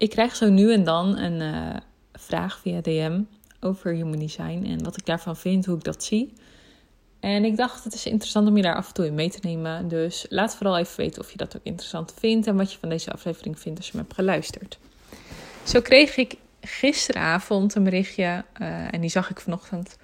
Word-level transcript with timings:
ik 0.00 0.10
krijg 0.10 0.36
zo 0.36 0.48
nu 0.48 0.72
en 0.72 0.84
dan 0.84 1.18
een 1.18 1.40
uh, 1.40 1.76
vraag 2.12 2.58
via 2.58 2.80
DM 2.80 3.20
over 3.60 3.92
human 3.92 4.18
design 4.18 4.64
en 4.66 4.84
wat 4.84 4.96
ik 4.96 5.06
daarvan 5.06 5.36
vind, 5.36 5.66
hoe 5.66 5.76
ik 5.76 5.84
dat 5.84 6.04
zie. 6.04 6.32
En 7.20 7.44
ik 7.44 7.56
dacht, 7.56 7.84
het 7.84 7.94
is 7.94 8.06
interessant 8.06 8.48
om 8.48 8.56
je 8.56 8.62
daar 8.62 8.74
af 8.74 8.88
en 8.88 8.94
toe 8.94 9.06
in 9.06 9.14
mee 9.14 9.30
te 9.30 9.38
nemen. 9.42 9.88
Dus 9.88 10.26
laat 10.28 10.56
vooral 10.56 10.78
even 10.78 10.96
weten 10.96 11.22
of 11.22 11.30
je 11.30 11.36
dat 11.36 11.56
ook 11.56 11.64
interessant 11.64 12.14
vindt 12.18 12.46
en 12.46 12.56
wat 12.56 12.72
je 12.72 12.78
van 12.78 12.88
deze 12.88 13.12
aflevering 13.12 13.60
vindt 13.60 13.78
als 13.78 13.86
je 13.86 13.92
me 13.94 14.02
hebt 14.02 14.14
geluisterd. 14.14 14.78
Zo 15.64 15.80
kreeg 15.80 16.16
ik 16.16 16.36
gisteravond 16.60 17.74
een 17.74 17.84
berichtje, 17.84 18.44
uh, 18.60 18.94
en 18.94 19.00
die 19.00 19.10
zag 19.10 19.30
ik 19.30 19.40
vanochtend, 19.40 19.96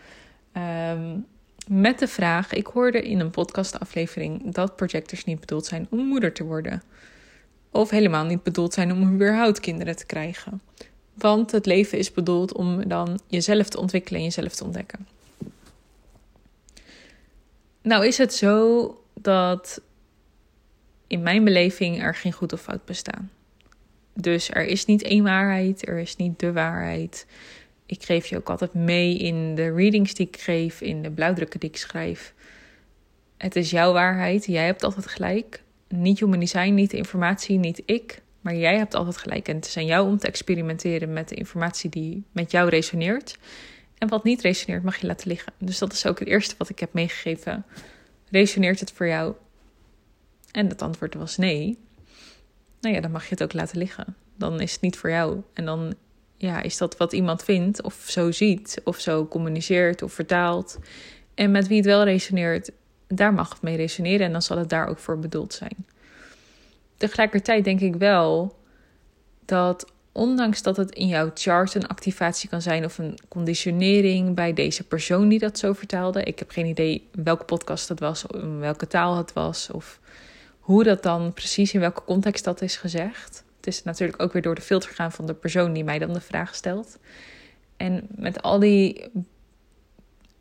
um, 0.93 1.27
met 1.69 1.99
de 1.99 2.09
vraag: 2.09 2.53
Ik 2.53 2.67
hoorde 2.67 3.03
in 3.03 3.21
een 3.21 3.31
podcastaflevering 3.31 4.53
dat 4.55 4.77
projectors 4.77 5.25
niet 5.25 5.41
bedoeld 5.41 5.67
zijn 5.67 5.87
om 5.91 5.99
moeder 5.99 6.33
te 6.33 6.45
worden. 6.45 6.83
Of 7.77 7.91
helemaal 7.91 8.25
niet 8.25 8.43
bedoeld 8.43 8.75
zijn 8.75 8.93
om 8.93 9.13
überhaupt 9.15 9.61
kinderen 9.61 9.97
te 9.97 10.07
krijgen. 10.07 10.61
Want 11.15 11.51
het 11.51 11.67
leven 11.67 11.99
is 11.99 12.13
bedoeld 12.13 12.53
om 12.53 12.89
dan 12.89 13.21
jezelf 13.27 13.69
te 13.69 13.81
ontwikkelen 13.81 14.21
en 14.21 14.27
jezelf 14.27 14.55
te 14.55 14.65
ontdekken. 14.65 15.07
Nou 17.83 18.07
is 18.07 18.19
het 18.19 18.35
zo 18.35 18.91
dat 19.15 19.81
in 21.07 21.23
mijn 21.23 21.45
beleving 21.45 22.03
er 22.03 22.15
geen 22.15 22.33
goed 22.33 22.53
of 22.53 22.61
fout 22.61 22.85
bestaan. 22.85 23.31
Dus 24.15 24.51
er 24.51 24.65
is 24.65 24.85
niet 24.85 25.03
één 25.03 25.25
waarheid, 25.25 25.89
er 25.89 25.99
is 25.99 26.17
niet 26.17 26.39
de 26.39 26.53
waarheid. 26.53 27.27
Ik 27.87 28.05
geef 28.05 28.27
je 28.27 28.37
ook 28.37 28.51
altijd 28.51 28.75
mee 28.75 29.19
in 29.19 29.55
de 29.55 29.75
readings 29.75 30.15
die 30.15 30.29
ik 30.29 30.41
geef, 30.41 30.81
in 30.81 31.03
de 31.03 31.11
blauwdrukken 31.11 31.61
die 31.61 31.69
ik 31.69 31.77
schrijf. 31.77 32.35
Het 33.37 33.57
is 33.57 33.71
jouw 33.71 33.93
waarheid, 33.93 34.47
jij 34.47 34.65
hebt 34.65 34.83
altijd 34.83 35.07
gelijk. 35.07 35.65
Niet 35.89 36.21
human 36.21 36.41
design, 36.41 36.75
niet 36.75 36.91
de 36.91 36.97
informatie, 36.97 37.59
niet 37.59 37.83
ik. 37.85 38.23
Maar 38.41 38.57
jij 38.57 38.77
hebt 38.77 38.95
altijd 38.95 39.17
gelijk. 39.17 39.49
En 39.49 39.57
het 39.57 39.67
is 39.67 39.77
aan 39.77 39.87
jou 39.87 40.09
om 40.09 40.19
te 40.19 40.27
experimenteren 40.27 41.13
met 41.13 41.29
de 41.29 41.35
informatie 41.35 41.91
die 41.91 42.25
met 42.33 42.51
jou 42.51 42.69
resoneert. 42.69 43.39
En 43.99 44.09
wat 44.09 44.25
niet 44.25 44.41
resoneert, 44.41 44.83
mag 44.83 44.97
je 44.97 45.07
laten 45.07 45.29
liggen. 45.29 45.53
Dus 45.59 45.79
dat 45.79 45.93
is 45.93 46.07
ook 46.07 46.19
het 46.19 46.29
eerste 46.29 46.55
wat 46.59 46.69
ik 46.69 46.79
heb 46.79 46.93
meegegeven. 46.93 47.65
Resoneert 48.31 48.81
het 48.81 48.93
voor 48.93 49.07
jou? 49.07 49.35
En 50.53 50.69
het 50.69 50.83
antwoord 50.83 51.15
was 51.15 51.37
nee. 51.37 51.79
Nou 52.81 52.95
ja, 52.95 53.01
dan 53.01 53.11
mag 53.11 53.23
je 53.23 53.31
het 53.31 53.43
ook 53.43 53.53
laten 53.53 53.79
liggen. 53.79 54.17
Dan 54.37 54.61
is 54.61 54.73
het 54.73 54.81
niet 54.81 54.97
voor 54.97 55.11
jou. 55.11 55.41
En 55.53 55.65
dan 55.65 55.95
ja, 56.37 56.63
is 56.63 56.77
dat 56.77 56.97
wat 56.97 57.13
iemand 57.13 57.43
vindt, 57.43 57.83
of 57.83 58.05
zo 58.07 58.31
ziet, 58.31 58.81
of 58.85 59.01
zo 59.01 59.27
communiceert 59.27 60.03
of 60.03 60.13
vertaalt. 60.13 60.79
En 61.35 61.51
met 61.51 61.67
wie 61.67 61.77
het 61.77 61.87
wel 61.87 62.05
resoneert, 62.05 62.71
daar 63.07 63.35
mag 63.35 63.51
het 63.53 63.63
mee 63.63 63.77
resoneren 63.77 64.27
en 64.27 64.33
dan 64.33 64.43
zal 64.43 64.59
het 64.59 64.69
daar 64.69 64.89
ook 64.89 64.99
voor 64.99 65.19
bedoeld 65.19 65.55
zijn. 65.55 65.87
Tegelijkertijd 66.97 67.65
denk 67.65 67.81
ik 67.81 67.97
wel 67.97 68.57
dat 69.45 69.93
ondanks 70.13 70.63
dat 70.63 70.77
het 70.77 70.91
in 70.91 71.07
jouw 71.07 71.31
chart 71.35 71.75
een 71.75 71.87
activatie 71.87 72.49
kan 72.49 72.63
zijn 72.63 72.85
of 72.85 72.99
een 72.99 73.19
conditionering 73.29 74.35
bij 74.35 74.53
deze 74.53 74.85
persoon 74.85 75.29
die 75.29 75.39
dat 75.39 75.59
zo 75.59 75.73
vertaalde. 75.73 76.23
Ik 76.23 76.39
heb 76.39 76.51
geen 76.51 76.67
idee 76.67 77.09
welke 77.13 77.45
podcast 77.45 77.89
het 77.89 78.01
was, 78.01 78.25
welke 78.59 78.87
taal 78.87 79.17
het 79.17 79.33
was 79.33 79.71
of 79.71 80.01
hoe 80.61 80.85
dat 80.85 81.03
dan 81.03 81.33
precies 81.33 81.73
in 81.73 81.81
welke 81.81 82.05
context 82.05 82.45
dat 82.45 82.63
is 82.63 82.77
gezegd. 82.77 83.45
Het 83.57 83.67
is 83.67 83.83
natuurlijk 83.83 84.23
ook 84.23 84.33
weer 84.33 84.43
door 84.43 84.55
de 84.55 84.61
filter 84.61 84.91
gaan 84.91 85.13
van 85.13 85.27
de 85.27 85.35
persoon 85.35 85.73
die 85.73 85.85
mij 85.85 85.99
dan 85.99 86.13
de 86.13 86.21
vraag 86.21 86.55
stelt. 86.55 86.99
En 87.77 88.07
met 88.15 88.43
al 88.43 88.59
die 88.59 89.11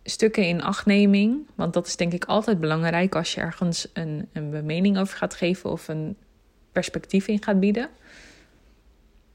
stukken 0.07 0.47
in 0.47 0.61
achtneming, 0.61 1.47
want 1.55 1.73
dat 1.73 1.87
is 1.87 1.95
denk 1.95 2.13
ik 2.13 2.25
altijd 2.25 2.59
belangrijk 2.59 3.15
als 3.15 3.33
je 3.33 3.41
ergens 3.41 3.87
een, 3.93 4.29
een 4.33 4.65
mening 4.65 4.97
over 4.97 5.17
gaat 5.17 5.33
geven 5.33 5.69
of 5.69 5.87
een 5.87 6.15
perspectief 6.71 7.27
in 7.27 7.43
gaat 7.43 7.59
bieden. 7.59 7.89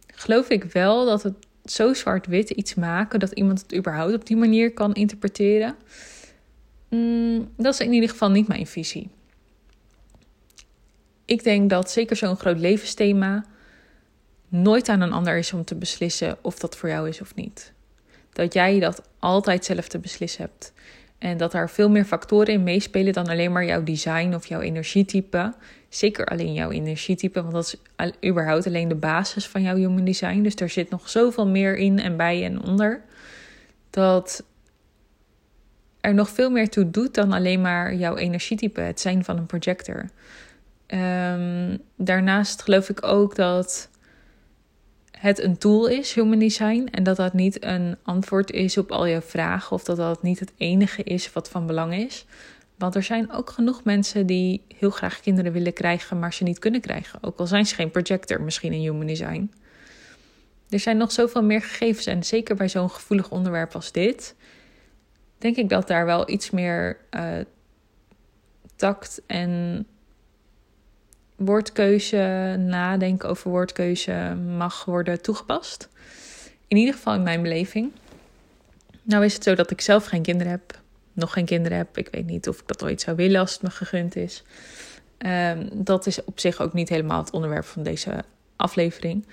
Geloof 0.06 0.48
ik 0.48 0.64
wel 0.64 1.04
dat 1.04 1.22
het 1.22 1.34
zo 1.64 1.94
zwart-wit 1.94 2.50
iets 2.50 2.74
maken 2.74 3.20
dat 3.20 3.32
iemand 3.32 3.62
het 3.62 3.74
überhaupt 3.74 4.14
op 4.14 4.26
die 4.26 4.36
manier 4.36 4.72
kan 4.72 4.94
interpreteren. 4.94 5.76
Mm, 6.88 7.48
dat 7.56 7.74
is 7.74 7.80
in 7.80 7.92
ieder 7.92 8.08
geval 8.08 8.30
niet 8.30 8.48
mijn 8.48 8.66
visie. 8.66 9.10
Ik 11.24 11.42
denk 11.42 11.70
dat 11.70 11.90
zeker 11.90 12.16
zo'n 12.16 12.36
groot 12.36 12.58
levensthema 12.58 13.44
nooit 14.48 14.88
aan 14.88 15.00
een 15.00 15.12
ander 15.12 15.36
is 15.36 15.52
om 15.52 15.64
te 15.64 15.74
beslissen 15.74 16.38
of 16.42 16.58
dat 16.58 16.76
voor 16.76 16.88
jou 16.88 17.08
is 17.08 17.20
of 17.20 17.34
niet. 17.34 17.72
Dat 18.32 18.52
jij 18.52 18.80
dat 18.80 19.02
altijd 19.18 19.64
zelf 19.64 19.88
te 19.88 19.98
beslissen 19.98 20.42
hebt. 20.42 20.72
En 21.18 21.36
dat 21.36 21.54
er 21.54 21.70
veel 21.70 21.90
meer 21.90 22.04
factoren 22.04 22.54
in 22.54 22.62
meespelen 22.62 23.12
dan 23.12 23.28
alleen 23.28 23.52
maar 23.52 23.64
jouw 23.64 23.82
design 23.82 24.34
of 24.34 24.46
jouw 24.46 24.60
energietype. 24.60 25.54
Zeker 25.88 26.26
alleen 26.26 26.52
jouw 26.52 26.70
energietype, 26.70 27.42
want 27.42 27.54
dat 27.54 27.64
is 27.64 27.76
überhaupt 28.30 28.66
alleen 28.66 28.88
de 28.88 28.94
basis 28.94 29.46
van 29.46 29.62
jouw 29.62 29.76
human 29.76 30.04
design. 30.04 30.42
Dus 30.42 30.54
er 30.54 30.68
zit 30.68 30.90
nog 30.90 31.08
zoveel 31.08 31.46
meer 31.46 31.76
in 31.76 31.98
en 31.98 32.16
bij 32.16 32.44
en 32.44 32.62
onder. 32.62 33.02
Dat 33.90 34.44
er 36.00 36.14
nog 36.14 36.28
veel 36.28 36.50
meer 36.50 36.68
toe 36.68 36.90
doet 36.90 37.14
dan 37.14 37.32
alleen 37.32 37.60
maar 37.60 37.94
jouw 37.94 38.16
energietype, 38.16 38.80
het 38.80 39.00
zijn 39.00 39.24
van 39.24 39.36
een 39.36 39.46
projector. 39.46 40.08
Um, 40.86 41.78
daarnaast 41.96 42.62
geloof 42.62 42.88
ik 42.88 43.06
ook 43.06 43.34
dat 43.34 43.89
het 45.20 45.38
een 45.38 45.58
tool 45.58 45.86
is, 45.86 46.14
human 46.14 46.38
design, 46.38 46.88
en 46.90 47.02
dat 47.02 47.16
dat 47.16 47.32
niet 47.32 47.64
een 47.64 47.96
antwoord 48.02 48.50
is 48.50 48.78
op 48.78 48.92
al 48.92 49.06
je 49.06 49.20
vragen 49.20 49.72
of 49.72 49.84
dat 49.84 49.96
dat 49.96 50.22
niet 50.22 50.40
het 50.40 50.52
enige 50.56 51.02
is 51.02 51.32
wat 51.32 51.48
van 51.48 51.66
belang 51.66 51.94
is. 51.94 52.26
Want 52.78 52.94
er 52.94 53.02
zijn 53.02 53.32
ook 53.32 53.50
genoeg 53.50 53.84
mensen 53.84 54.26
die 54.26 54.62
heel 54.78 54.90
graag 54.90 55.20
kinderen 55.20 55.52
willen 55.52 55.72
krijgen, 55.72 56.18
maar 56.18 56.32
ze 56.32 56.42
niet 56.42 56.58
kunnen 56.58 56.80
krijgen. 56.80 57.22
Ook 57.22 57.38
al 57.38 57.46
zijn 57.46 57.66
ze 57.66 57.74
geen 57.74 57.90
projector, 57.90 58.40
misschien 58.40 58.72
in 58.72 58.80
human 58.80 59.06
design. 59.06 59.52
Er 60.68 60.80
zijn 60.80 60.96
nog 60.96 61.12
zoveel 61.12 61.42
meer 61.42 61.62
gegevens 61.62 62.06
en 62.06 62.24
zeker 62.24 62.56
bij 62.56 62.68
zo'n 62.68 62.90
gevoelig 62.90 63.30
onderwerp 63.30 63.74
als 63.74 63.92
dit, 63.92 64.34
denk 65.38 65.56
ik 65.56 65.68
dat 65.68 65.86
daar 65.86 66.06
wel 66.06 66.30
iets 66.30 66.50
meer 66.50 66.98
uh, 67.10 67.38
tact 68.76 69.22
en 69.26 69.86
woordkeuze, 71.44 72.56
nadenken 72.58 73.28
over 73.28 73.50
woordkeuze 73.50 74.36
mag 74.56 74.84
worden 74.84 75.22
toegepast. 75.22 75.88
In 76.68 76.76
ieder 76.76 76.94
geval 76.94 77.14
in 77.14 77.22
mijn 77.22 77.42
beleving. 77.42 77.92
Nou 79.02 79.24
is 79.24 79.34
het 79.34 79.42
zo 79.42 79.54
dat 79.54 79.70
ik 79.70 79.80
zelf 79.80 80.04
geen 80.04 80.22
kinderen 80.22 80.52
heb, 80.52 80.80
nog 81.12 81.32
geen 81.32 81.44
kinderen 81.44 81.78
heb. 81.78 81.98
Ik 81.98 82.08
weet 82.10 82.26
niet 82.26 82.48
of 82.48 82.60
ik 82.60 82.66
dat 82.66 82.84
ooit 82.84 83.00
zou 83.00 83.16
willen 83.16 83.40
als 83.40 83.52
het 83.52 83.62
me 83.62 83.70
gegund 83.70 84.16
is. 84.16 84.42
Um, 85.18 85.68
dat 85.72 86.06
is 86.06 86.24
op 86.24 86.40
zich 86.40 86.60
ook 86.60 86.72
niet 86.72 86.88
helemaal 86.88 87.20
het 87.20 87.30
onderwerp 87.30 87.64
van 87.64 87.82
deze 87.82 88.24
aflevering. 88.56 89.26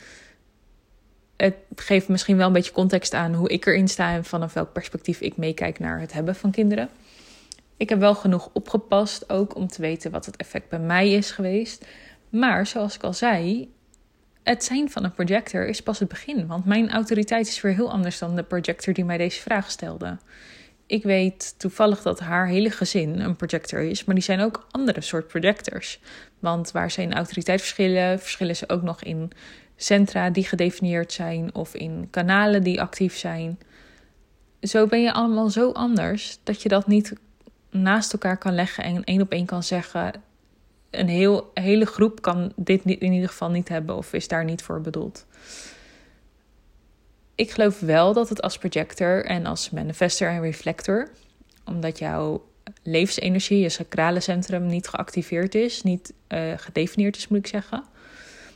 Het 1.37 1.55
geeft 1.75 2.07
misschien 2.07 2.37
wel 2.37 2.47
een 2.47 2.53
beetje 2.53 2.71
context 2.71 3.13
aan 3.13 3.33
hoe 3.33 3.49
ik 3.49 3.65
erin 3.65 3.87
sta 3.87 4.13
en 4.13 4.25
vanaf 4.25 4.53
welk 4.53 4.73
perspectief 4.73 5.19
ik 5.21 5.37
meekijk 5.37 5.79
naar 5.79 5.99
het 5.99 6.13
hebben 6.13 6.35
van 6.35 6.51
kinderen. 6.51 6.89
Ik 7.77 7.89
heb 7.89 7.99
wel 7.99 8.15
genoeg 8.15 8.49
opgepast 8.53 9.29
ook 9.29 9.55
om 9.55 9.67
te 9.67 9.81
weten 9.81 10.11
wat 10.11 10.25
het 10.25 10.35
effect 10.35 10.69
bij 10.69 10.79
mij 10.79 11.11
is 11.11 11.31
geweest. 11.31 11.85
Maar 12.29 12.67
zoals 12.67 12.95
ik 12.95 13.03
al 13.03 13.13
zei, 13.13 13.71
het 14.43 14.63
zijn 14.63 14.89
van 14.89 15.03
een 15.03 15.13
projector 15.13 15.67
is 15.67 15.81
pas 15.83 15.99
het 15.99 16.09
begin. 16.09 16.47
Want 16.47 16.65
mijn 16.65 16.91
autoriteit 16.91 17.47
is 17.47 17.61
weer 17.61 17.73
heel 17.73 17.91
anders 17.91 18.19
dan 18.19 18.35
de 18.35 18.43
projector 18.43 18.93
die 18.93 19.05
mij 19.05 19.17
deze 19.17 19.41
vraag 19.41 19.71
stelde. 19.71 20.17
Ik 20.85 21.03
weet 21.03 21.59
toevallig 21.59 22.01
dat 22.01 22.19
haar 22.19 22.47
hele 22.47 22.69
gezin 22.69 23.19
een 23.19 23.35
projector 23.35 23.79
is, 23.79 24.03
maar 24.03 24.15
die 24.15 24.23
zijn 24.23 24.39
ook 24.39 24.67
andere 24.71 25.01
soort 25.01 25.27
projectors. 25.27 25.99
Want 26.39 26.71
waar 26.71 26.91
ze 26.91 27.01
in 27.01 27.13
autoriteit 27.13 27.59
verschillen, 27.59 28.19
verschillen 28.19 28.55
ze 28.55 28.69
ook 28.69 28.81
nog 28.81 29.03
in 29.03 29.31
centra 29.75 30.29
die 30.29 30.43
gedefinieerd 30.43 31.13
zijn 31.13 31.55
of 31.55 31.73
in 31.73 32.07
kanalen 32.09 32.63
die 32.63 32.81
actief 32.81 33.17
zijn. 33.17 33.59
Zo 34.61 34.87
ben 34.87 35.01
je 35.01 35.13
allemaal 35.13 35.49
zo 35.49 35.71
anders 35.71 36.39
dat 36.43 36.61
je 36.61 36.69
dat 36.69 36.87
niet 36.87 37.13
naast 37.69 38.13
elkaar 38.13 38.37
kan 38.37 38.55
leggen 38.55 38.83
en 38.83 39.03
één 39.03 39.21
op 39.21 39.31
één 39.31 39.45
kan 39.45 39.63
zeggen: 39.63 40.13
een 40.89 41.07
heel, 41.07 41.51
hele 41.53 41.85
groep 41.85 42.21
kan 42.21 42.53
dit 42.55 42.85
in 42.85 43.13
ieder 43.13 43.29
geval 43.29 43.49
niet 43.49 43.69
hebben 43.69 43.95
of 43.95 44.13
is 44.13 44.27
daar 44.27 44.45
niet 44.45 44.61
voor 44.61 44.81
bedoeld. 44.81 45.25
Ik 47.35 47.51
geloof 47.51 47.79
wel 47.79 48.13
dat 48.13 48.29
het 48.29 48.41
als 48.41 48.57
projector 48.57 49.25
en 49.25 49.45
als 49.45 49.69
manifester 49.69 50.29
en 50.29 50.41
reflector, 50.41 51.09
omdat 51.65 51.99
jouw 51.99 52.45
levensenergie, 52.83 53.59
je 53.59 53.69
sacrale 53.69 54.19
centrum, 54.19 54.65
niet 54.65 54.87
geactiveerd 54.87 55.55
is, 55.55 55.83
niet 55.83 56.13
uh, 56.29 56.53
gedefinieerd 56.57 57.17
is, 57.17 57.27
moet 57.27 57.39
ik 57.39 57.47
zeggen. 57.47 57.83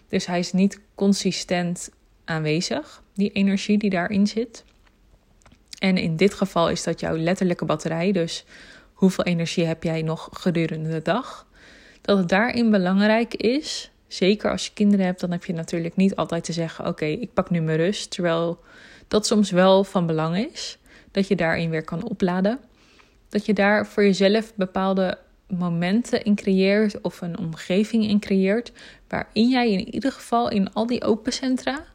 Dus 0.09 0.25
hij 0.25 0.39
is 0.39 0.51
niet 0.51 0.79
consistent 0.95 1.89
aanwezig, 2.25 3.03
die 3.13 3.31
energie 3.31 3.77
die 3.77 3.89
daarin 3.89 4.27
zit. 4.27 4.63
En 5.79 5.97
in 5.97 6.15
dit 6.15 6.33
geval 6.33 6.69
is 6.69 6.83
dat 6.83 6.99
jouw 6.99 7.17
letterlijke 7.17 7.65
batterij, 7.65 8.11
dus 8.11 8.45
hoeveel 9.01 9.23
energie 9.23 9.65
heb 9.65 9.83
jij 9.83 10.01
nog 10.01 10.29
gedurende 10.31 10.89
de 10.89 11.01
dag? 11.01 11.47
Dat 12.01 12.17
het 12.17 12.29
daarin 12.29 12.71
belangrijk 12.71 13.33
is, 13.33 13.91
zeker 14.07 14.51
als 14.51 14.65
je 14.65 14.73
kinderen 14.73 15.05
hebt, 15.05 15.19
dan 15.19 15.31
heb 15.31 15.45
je 15.45 15.53
natuurlijk 15.53 15.95
niet 15.95 16.15
altijd 16.15 16.43
te 16.43 16.53
zeggen: 16.53 16.85
Oké, 16.87 17.05
ik 17.05 17.33
pak 17.33 17.49
nu 17.49 17.61
mijn 17.61 17.77
rust. 17.77 18.11
Terwijl 18.11 18.59
dat 19.07 19.25
soms 19.25 19.51
wel 19.51 19.83
van 19.83 20.05
belang 20.05 20.37
is, 20.37 20.77
dat 21.11 21.27
je 21.27 21.35
daarin 21.35 21.69
weer 21.69 21.83
kan 21.83 22.03
opladen. 22.03 22.59
Dat 23.29 23.45
je 23.45 23.53
daar 23.53 23.87
voor 23.87 24.03
jezelf 24.03 24.55
bepaalde 24.55 25.17
momenten 25.47 26.23
in 26.23 26.35
creëert 26.35 27.01
of 27.01 27.21
een 27.21 27.37
omgeving 27.37 28.07
in 28.07 28.19
creëert, 28.19 28.71
waarin 29.07 29.49
jij 29.49 29.71
in 29.71 29.93
ieder 29.93 30.11
geval 30.11 30.49
in 30.49 30.73
al 30.73 30.87
die 30.87 31.03
open 31.03 31.33
centra 31.33 31.85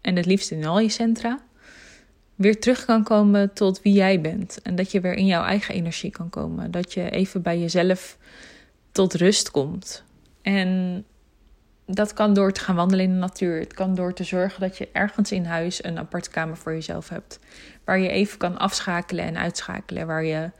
en 0.00 0.16
het 0.16 0.26
liefst 0.26 0.50
in 0.50 0.64
al 0.64 0.80
je 0.80 0.88
centra, 0.88 1.38
weer 2.38 2.60
terug 2.60 2.84
kan 2.84 3.02
komen 3.02 3.52
tot 3.52 3.82
wie 3.82 3.92
jij 3.92 4.20
bent. 4.20 4.62
En 4.62 4.74
dat 4.74 4.92
je 4.92 5.00
weer 5.00 5.14
in 5.14 5.26
jouw 5.26 5.44
eigen 5.44 5.74
energie 5.74 6.10
kan 6.10 6.30
komen. 6.30 6.70
Dat 6.70 6.92
je 6.92 7.10
even 7.10 7.42
bij 7.42 7.58
jezelf 7.58 8.18
tot 8.92 9.14
rust 9.14 9.50
komt. 9.50 10.04
En 10.42 11.04
dat 11.86 12.12
kan 12.12 12.34
door 12.34 12.52
te 12.52 12.60
gaan 12.60 12.76
wandelen 12.76 13.04
in 13.04 13.12
de 13.12 13.18
natuur. 13.18 13.58
Het 13.58 13.74
kan 13.74 13.94
door 13.94 14.12
te 14.12 14.24
zorgen 14.24 14.60
dat 14.60 14.78
je 14.78 14.88
ergens 14.92 15.32
in 15.32 15.44
huis 15.44 15.84
een 15.84 15.98
aparte 15.98 16.30
kamer 16.30 16.56
voor 16.56 16.72
jezelf 16.72 17.08
hebt. 17.08 17.38
Waar 17.84 17.98
je 17.98 18.08
even 18.08 18.38
kan 18.38 18.58
afschakelen 18.58 19.24
en 19.24 19.38
uitschakelen. 19.38 20.06
Waar 20.06 20.24
je 20.24 20.50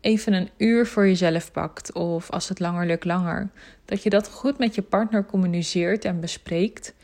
even 0.00 0.32
een 0.32 0.50
uur 0.56 0.86
voor 0.86 1.06
jezelf 1.06 1.52
pakt. 1.52 1.92
Of 1.92 2.30
als 2.30 2.48
het 2.48 2.60
langer 2.60 2.86
lukt, 2.86 3.04
langer. 3.04 3.50
Dat 3.84 4.02
je 4.02 4.10
dat 4.10 4.28
goed 4.28 4.58
met 4.58 4.74
je 4.74 4.82
partner 4.82 5.26
communiceert 5.26 6.04
en 6.04 6.20
bespreekt. 6.20 6.94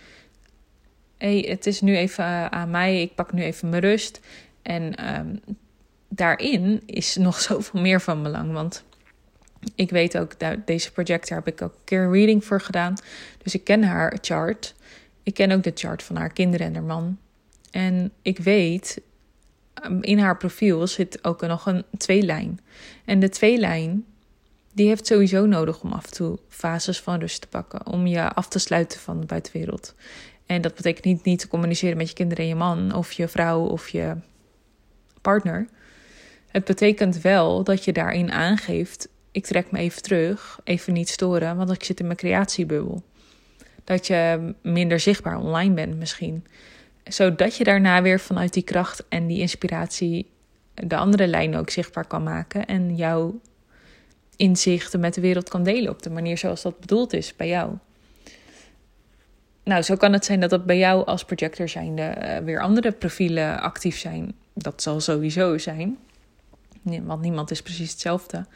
Hey, 1.18 1.44
het 1.48 1.66
is 1.66 1.80
nu 1.80 1.96
even 1.96 2.24
eh, 2.24 2.46
aan 2.46 2.70
mij. 2.70 3.02
Ik 3.02 3.14
pak 3.14 3.32
nu 3.32 3.42
even 3.42 3.68
mijn 3.68 3.82
rust. 3.82 4.20
En 4.62 4.94
ehm, 4.94 5.36
daarin 6.08 6.82
is 6.86 7.16
nog 7.26 7.40
zoveel 7.40 7.80
meer 7.80 8.00
van 8.00 8.22
belang. 8.22 8.52
Want 8.52 8.84
ik 9.74 9.90
weet 9.90 10.18
ook, 10.18 10.32
deze 10.64 10.92
project 10.92 11.28
heb 11.28 11.46
ik 11.46 11.62
ook 11.62 11.72
een 11.72 11.84
keer 11.84 12.02
een 12.02 12.12
reading 12.12 12.44
voor 12.44 12.60
gedaan. 12.60 12.94
Dus 13.42 13.54
ik 13.54 13.64
ken 13.64 13.82
haar 13.82 14.18
chart. 14.20 14.74
Ik 15.22 15.34
ken 15.34 15.52
ook 15.52 15.62
de 15.62 15.72
chart 15.74 16.02
van 16.02 16.16
haar 16.16 16.32
kinderen 16.32 16.66
en 16.66 16.74
haar 16.74 16.82
man. 16.82 17.18
En 17.70 18.12
ik 18.22 18.38
weet, 18.38 19.00
um, 19.84 20.02
in 20.02 20.18
haar 20.18 20.36
profiel 20.36 20.86
zit 20.86 21.24
ook 21.24 21.40
nog 21.40 21.66
een 21.66 21.84
tweelijn. 21.96 22.60
En 23.04 23.20
de 23.20 23.28
tweelijn, 23.28 24.04
die 24.72 24.88
heeft 24.88 25.06
sowieso 25.06 25.46
nodig 25.46 25.82
om 25.82 25.92
af 25.92 26.04
en 26.04 26.12
toe 26.12 26.38
fases 26.48 27.00
van 27.00 27.20
rust 27.20 27.40
te 27.40 27.48
pakken. 27.48 27.86
Om 27.86 28.06
je 28.06 28.32
af 28.32 28.48
te 28.48 28.58
sluiten 28.58 29.00
van 29.00 29.20
de 29.20 29.26
buitenwereld. 29.26 29.94
En 30.48 30.62
dat 30.62 30.74
betekent 30.74 31.04
niet, 31.04 31.24
niet 31.24 31.38
te 31.38 31.48
communiceren 31.48 31.96
met 31.96 32.08
je 32.08 32.14
kinderen 32.14 32.44
en 32.44 32.50
je 32.50 32.56
man, 32.56 32.94
of 32.94 33.12
je 33.12 33.28
vrouw 33.28 33.60
of 33.60 33.88
je 33.88 34.16
partner. 35.22 35.68
Het 36.46 36.64
betekent 36.64 37.20
wel 37.20 37.64
dat 37.64 37.84
je 37.84 37.92
daarin 37.92 38.32
aangeeft 38.32 39.08
ik 39.38 39.46
trek 39.46 39.70
me 39.70 39.78
even 39.78 40.02
terug, 40.02 40.60
even 40.64 40.92
niet 40.92 41.08
storen, 41.08 41.56
want 41.56 41.70
ik 41.70 41.84
zit 41.84 42.00
in 42.00 42.06
mijn 42.06 42.18
creatiebubbel. 42.18 43.02
Dat 43.84 44.06
je 44.06 44.54
minder 44.62 45.00
zichtbaar 45.00 45.38
online 45.38 45.74
bent 45.74 45.96
misschien. 45.96 46.46
Zodat 47.04 47.56
je 47.56 47.64
daarna 47.64 48.02
weer 48.02 48.20
vanuit 48.20 48.52
die 48.52 48.62
kracht 48.62 49.04
en 49.08 49.26
die 49.26 49.40
inspiratie 49.40 50.30
de 50.74 50.96
andere 50.96 51.26
lijnen 51.26 51.58
ook 51.58 51.70
zichtbaar 51.70 52.06
kan 52.06 52.22
maken. 52.22 52.66
En 52.66 52.96
jouw 52.96 53.40
inzichten 54.36 55.00
met 55.00 55.14
de 55.14 55.20
wereld 55.20 55.48
kan 55.48 55.62
delen 55.62 55.90
op 55.90 56.02
de 56.02 56.10
manier 56.10 56.38
zoals 56.38 56.62
dat 56.62 56.80
bedoeld 56.80 57.12
is 57.12 57.36
bij 57.36 57.48
jou. 57.48 57.76
Nou, 59.68 59.82
zo 59.82 59.96
kan 59.96 60.12
het 60.12 60.24
zijn 60.24 60.40
dat 60.40 60.50
dat 60.50 60.66
bij 60.66 60.78
jou 60.78 61.06
als 61.06 61.24
projector 61.24 61.68
zijnde 61.68 62.14
uh, 62.18 62.36
weer 62.38 62.60
andere 62.60 62.92
profielen 62.92 63.60
actief 63.60 63.98
zijn. 63.98 64.34
Dat 64.54 64.82
zal 64.82 65.00
sowieso 65.00 65.58
zijn. 65.58 65.98
Want 66.82 67.20
niemand 67.20 67.50
is 67.50 67.62
precies 67.62 67.90
hetzelfde 67.90 68.46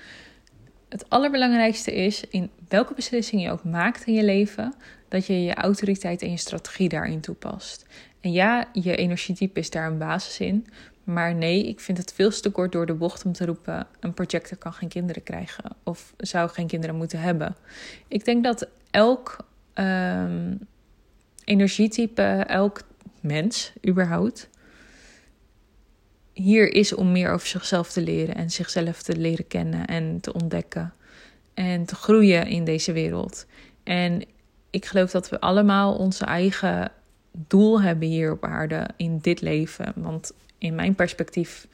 het 0.93 1.09
allerbelangrijkste 1.09 1.95
is 1.95 2.25
in 2.29 2.51
welke 2.69 2.95
beslissing 2.95 3.43
je 3.43 3.51
ook 3.51 3.65
maakt 3.65 4.05
in 4.05 4.15
je 4.15 4.25
leven, 4.25 4.75
dat 5.09 5.27
je 5.27 5.45
je 5.45 5.55
autoriteit 5.55 6.23
en 6.23 6.31
je 6.31 6.37
strategie 6.37 6.89
daarin 6.89 7.21
toepast. 7.21 7.87
En 8.21 8.33
ja, 8.33 8.69
je 8.73 8.97
energietype 8.97 9.61
is 9.61 9.71
daar 9.71 9.87
een 9.87 9.99
basis 9.99 10.41
in. 10.41 10.67
Maar 11.05 11.35
nee, 11.35 11.69
ik 11.69 11.81
vind 11.81 11.99
het 11.99 12.13
veel 12.13 12.31
te 12.31 12.51
kort 12.51 12.73
door 12.73 12.87
de 12.87 12.95
bocht 12.95 13.25
om 13.25 13.33
te 13.33 13.47
roepen: 13.47 13.87
een 14.01 14.15
projector 14.15 14.59
kan 14.59 14.73
geen 14.73 14.89
kinderen 14.89 15.23
krijgen 15.23 15.65
of 15.83 16.15
zou 16.17 16.49
geen 16.49 16.67
kinderen 16.67 16.97
moeten 16.97 17.21
hebben. 17.21 17.57
Ik 18.09 18.25
denk 18.25 18.45
dat 18.45 18.69
elk 18.91 19.37
um, 19.75 20.59
energietype, 21.45 22.23
elk 22.47 22.83
mens 23.21 23.73
überhaupt, 23.89 24.49
hier 26.33 26.73
is 26.73 26.95
om 26.95 27.13
meer 27.13 27.31
over 27.31 27.47
zichzelf 27.47 27.93
te 27.93 28.01
leren 28.01 28.35
en 28.35 28.51
zichzelf 28.51 29.03
te 29.03 29.17
leren 29.17 29.47
kennen 29.47 29.87
en 29.87 30.21
te 30.21 30.33
ontdekken 30.33 30.93
en 31.55 31.85
te 31.85 31.95
groeien 31.95 32.47
in 32.47 32.65
deze 32.65 32.93
wereld. 32.93 33.47
En 33.83 34.25
ik 34.71 34.87
geloof 34.87 35.11
dat 35.11 35.29
we 35.29 35.41
allemaal 35.41 35.95
onze 35.95 36.25
eigen 36.25 36.93
doel 37.33 37.83
hebben 37.83 38.09
hier 38.09 38.33
op 38.33 38.45
aarde 38.45 38.89
in 38.97 39.19
dit 39.19 39.41
leven. 39.41 39.93
Want 39.97 40.33
in 40.59 40.75
mijn 40.75 40.95
perspectief 40.95 41.67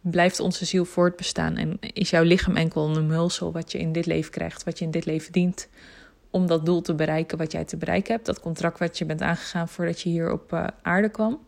blijft 0.00 0.40
onze 0.40 0.64
ziel 0.64 0.84
voortbestaan 0.84 1.56
en 1.56 1.78
is 1.80 2.10
jouw 2.10 2.22
lichaam 2.22 2.56
enkel 2.56 2.88
een 2.88 3.02
omhulsel 3.02 3.52
wat 3.52 3.72
je 3.72 3.78
in 3.78 3.92
dit 3.92 4.06
leven 4.06 4.30
krijgt, 4.30 4.64
wat 4.64 4.78
je 4.78 4.84
in 4.84 4.90
dit 4.90 5.04
leven 5.04 5.32
dient 5.32 5.68
om 6.30 6.46
dat 6.46 6.66
doel 6.66 6.80
te 6.80 6.94
bereiken 6.94 7.38
wat 7.38 7.52
jij 7.52 7.64
te 7.64 7.76
bereiken 7.76 8.14
hebt, 8.14 8.26
dat 8.26 8.40
contract 8.40 8.78
wat 8.78 8.98
je 8.98 9.04
bent 9.04 9.22
aangegaan 9.22 9.68
voordat 9.68 10.00
je 10.00 10.08
hier 10.08 10.32
op 10.32 10.52
uh, 10.52 10.66
aarde 10.82 11.08
kwam. 11.08 11.38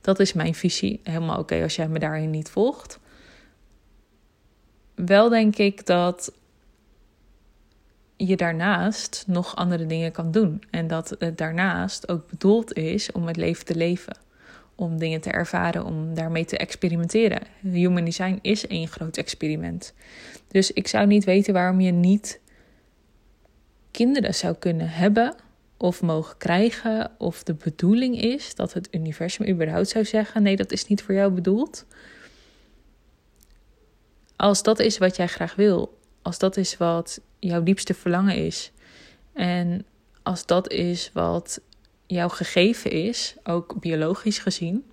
Dat 0.00 0.20
is 0.20 0.32
mijn 0.32 0.54
visie. 0.54 1.00
Helemaal 1.02 1.38
oké 1.38 1.62
als 1.62 1.76
jij 1.76 1.88
me 1.88 1.98
daarin 1.98 2.30
niet 2.30 2.50
volgt. 2.50 2.98
Wel 4.94 5.28
denk 5.28 5.56
ik 5.56 5.86
dat 5.86 6.32
je 8.16 8.36
daarnaast 8.36 9.24
nog 9.26 9.56
andere 9.56 9.86
dingen 9.86 10.12
kan 10.12 10.30
doen. 10.30 10.62
En 10.70 10.86
dat 10.86 11.16
het 11.18 11.38
daarnaast 11.38 12.08
ook 12.08 12.28
bedoeld 12.28 12.72
is 12.72 13.12
om 13.12 13.26
het 13.26 13.36
leven 13.36 13.64
te 13.64 13.74
leven. 13.74 14.16
Om 14.74 14.98
dingen 14.98 15.20
te 15.20 15.30
ervaren, 15.30 15.84
om 15.84 16.14
daarmee 16.14 16.44
te 16.44 16.56
experimenteren. 16.56 17.42
Human 17.60 18.04
design 18.04 18.38
is 18.42 18.66
één 18.66 18.88
groot 18.88 19.16
experiment. 19.16 19.94
Dus 20.48 20.72
ik 20.72 20.88
zou 20.88 21.06
niet 21.06 21.24
weten 21.24 21.54
waarom 21.54 21.80
je 21.80 21.92
niet 21.92 22.40
kinderen 23.90 24.34
zou 24.34 24.54
kunnen 24.54 24.88
hebben 24.88 25.34
of 25.76 26.02
mogen 26.02 26.36
krijgen, 26.36 27.10
of 27.18 27.42
de 27.42 27.54
bedoeling 27.54 28.20
is 28.20 28.54
dat 28.54 28.72
het 28.72 28.88
universum 28.90 29.48
überhaupt 29.48 29.88
zou 29.88 30.04
zeggen: 30.04 30.42
nee, 30.42 30.56
dat 30.56 30.72
is 30.72 30.86
niet 30.86 31.02
voor 31.02 31.14
jou 31.14 31.32
bedoeld. 31.32 31.86
Als 34.36 34.62
dat 34.62 34.78
is 34.78 34.98
wat 34.98 35.16
jij 35.16 35.26
graag 35.26 35.54
wil, 35.54 35.98
als 36.22 36.38
dat 36.38 36.56
is 36.56 36.76
wat 36.76 37.20
jouw 37.38 37.62
diepste 37.62 37.94
verlangen 37.94 38.36
is, 38.36 38.72
en 39.32 39.86
als 40.22 40.46
dat 40.46 40.70
is 40.70 41.10
wat 41.12 41.60
jouw 42.06 42.28
gegeven 42.28 42.90
is, 42.90 43.36
ook 43.42 43.80
biologisch 43.80 44.38
gezien, 44.38 44.90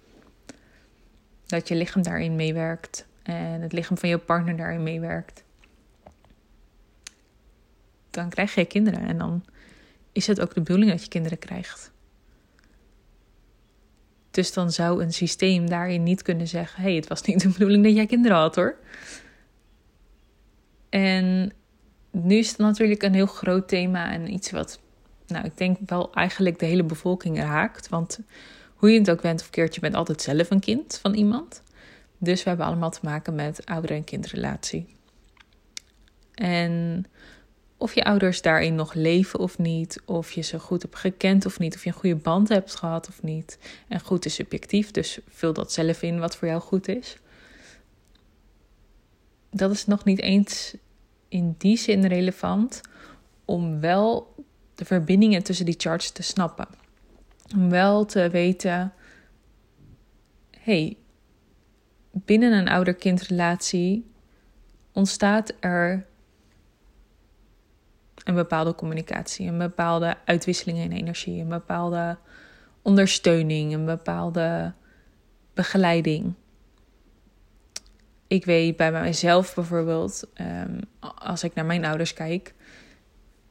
dat 1.45 1.67
je 1.67 1.75
lichaam 1.75 2.01
daarin 2.01 2.35
meewerkt 2.35 3.05
en 3.23 3.61
het 3.61 3.73
lichaam 3.73 3.97
van 3.97 4.09
je 4.09 4.17
partner 4.17 4.57
daarin 4.57 4.83
meewerkt, 4.83 5.43
dan 8.17 8.29
krijg 8.29 8.55
je 8.55 8.65
kinderen 8.65 8.99
en 8.99 9.17
dan 9.17 9.43
is 10.11 10.27
het 10.27 10.41
ook 10.41 10.53
de 10.53 10.61
bedoeling 10.61 10.91
dat 10.91 11.03
je 11.03 11.09
kinderen 11.09 11.39
krijgt. 11.39 11.91
Dus 14.31 14.53
dan 14.53 14.71
zou 14.71 15.03
een 15.03 15.13
systeem 15.13 15.69
daarin 15.69 16.03
niet 16.03 16.21
kunnen 16.21 16.47
zeggen: 16.47 16.81
hé, 16.81 16.87
hey, 16.87 16.95
het 16.95 17.07
was 17.07 17.21
niet 17.21 17.41
de 17.41 17.49
bedoeling 17.49 17.83
dat 17.83 17.95
jij 17.95 18.05
kinderen 18.05 18.37
had 18.37 18.55
hoor. 18.55 18.75
En 20.89 21.53
nu 22.11 22.35
is 22.35 22.49
het 22.49 22.57
natuurlijk 22.57 23.03
een 23.03 23.13
heel 23.13 23.25
groot 23.25 23.67
thema 23.67 24.11
en 24.11 24.33
iets 24.33 24.51
wat, 24.51 24.79
nou, 25.27 25.45
ik 25.45 25.57
denk 25.57 25.77
wel 25.85 26.13
eigenlijk 26.13 26.59
de 26.59 26.65
hele 26.65 26.83
bevolking 26.83 27.39
raakt. 27.39 27.89
Want 27.89 28.19
hoe 28.75 28.91
je 28.91 28.99
het 28.99 29.09
ook 29.09 29.21
bent 29.21 29.41
of 29.41 29.49
keert, 29.49 29.75
je 29.75 29.81
bent 29.81 29.95
altijd 29.95 30.21
zelf 30.21 30.49
een 30.49 30.59
kind 30.59 30.99
van 31.01 31.13
iemand. 31.13 31.63
Dus 32.17 32.43
we 32.43 32.49
hebben 32.49 32.67
allemaal 32.67 32.91
te 32.91 32.99
maken 33.01 33.35
met 33.35 33.65
ouder- 33.65 33.91
en 33.91 34.03
kindrelatie. 34.03 34.95
En 36.33 37.05
of 37.77 37.95
je 37.95 38.03
ouders 38.03 38.41
daarin 38.41 38.75
nog 38.75 38.93
leven 38.93 39.39
of 39.39 39.57
niet, 39.57 40.01
of 40.05 40.31
je 40.31 40.41
ze 40.41 40.59
goed 40.59 40.81
hebt 40.81 40.95
gekend 40.95 41.45
of 41.45 41.59
niet, 41.59 41.75
of 41.75 41.83
je 41.83 41.89
een 41.89 41.95
goede 41.95 42.15
band 42.15 42.49
hebt 42.49 42.75
gehad 42.75 43.07
of 43.07 43.23
niet. 43.23 43.59
En 43.87 43.99
goed 43.99 44.25
is 44.25 44.33
subjectief, 44.33 44.91
dus 44.91 45.19
vul 45.27 45.53
dat 45.53 45.71
zelf 45.71 46.01
in 46.01 46.19
wat 46.19 46.35
voor 46.35 46.47
jou 46.47 46.61
goed 46.61 46.87
is. 46.87 47.17
Dat 49.49 49.71
is 49.71 49.85
nog 49.85 50.03
niet 50.03 50.19
eens 50.19 50.75
in 51.27 51.55
die 51.57 51.77
zin 51.77 52.05
relevant 52.05 52.81
om 53.45 53.79
wel 53.79 54.35
de 54.75 54.85
verbindingen 54.85 55.43
tussen 55.43 55.65
die 55.65 55.75
charts 55.77 56.11
te 56.11 56.23
snappen. 56.23 56.67
Om 57.55 57.69
wel 57.69 58.05
te 58.05 58.29
weten, 58.29 58.93
hey, 60.59 60.97
binnen 62.11 62.53
een 62.53 62.67
ouder-kindrelatie 62.67 64.05
ontstaat 64.91 65.53
er 65.59 66.06
een 68.27 68.35
bepaalde 68.35 68.75
communicatie, 68.75 69.47
een 69.47 69.57
bepaalde 69.57 70.15
uitwisseling 70.25 70.77
in 70.77 70.91
energie, 70.91 71.41
een 71.41 71.49
bepaalde 71.49 72.17
ondersteuning, 72.81 73.73
een 73.73 73.85
bepaalde 73.85 74.73
begeleiding. 75.53 76.33
Ik 78.27 78.45
weet 78.45 78.75
bij 78.75 78.91
mijzelf 78.91 79.55
bijvoorbeeld, 79.55 80.23
ehm, 80.33 80.79
als 81.15 81.43
ik 81.43 81.53
naar 81.53 81.65
mijn 81.65 81.85
ouders 81.85 82.13
kijk, 82.13 82.53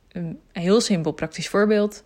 een 0.09 0.41
heel 0.53 0.81
simpel 0.81 1.13
praktisch 1.13 1.49
voorbeeld. 1.49 2.05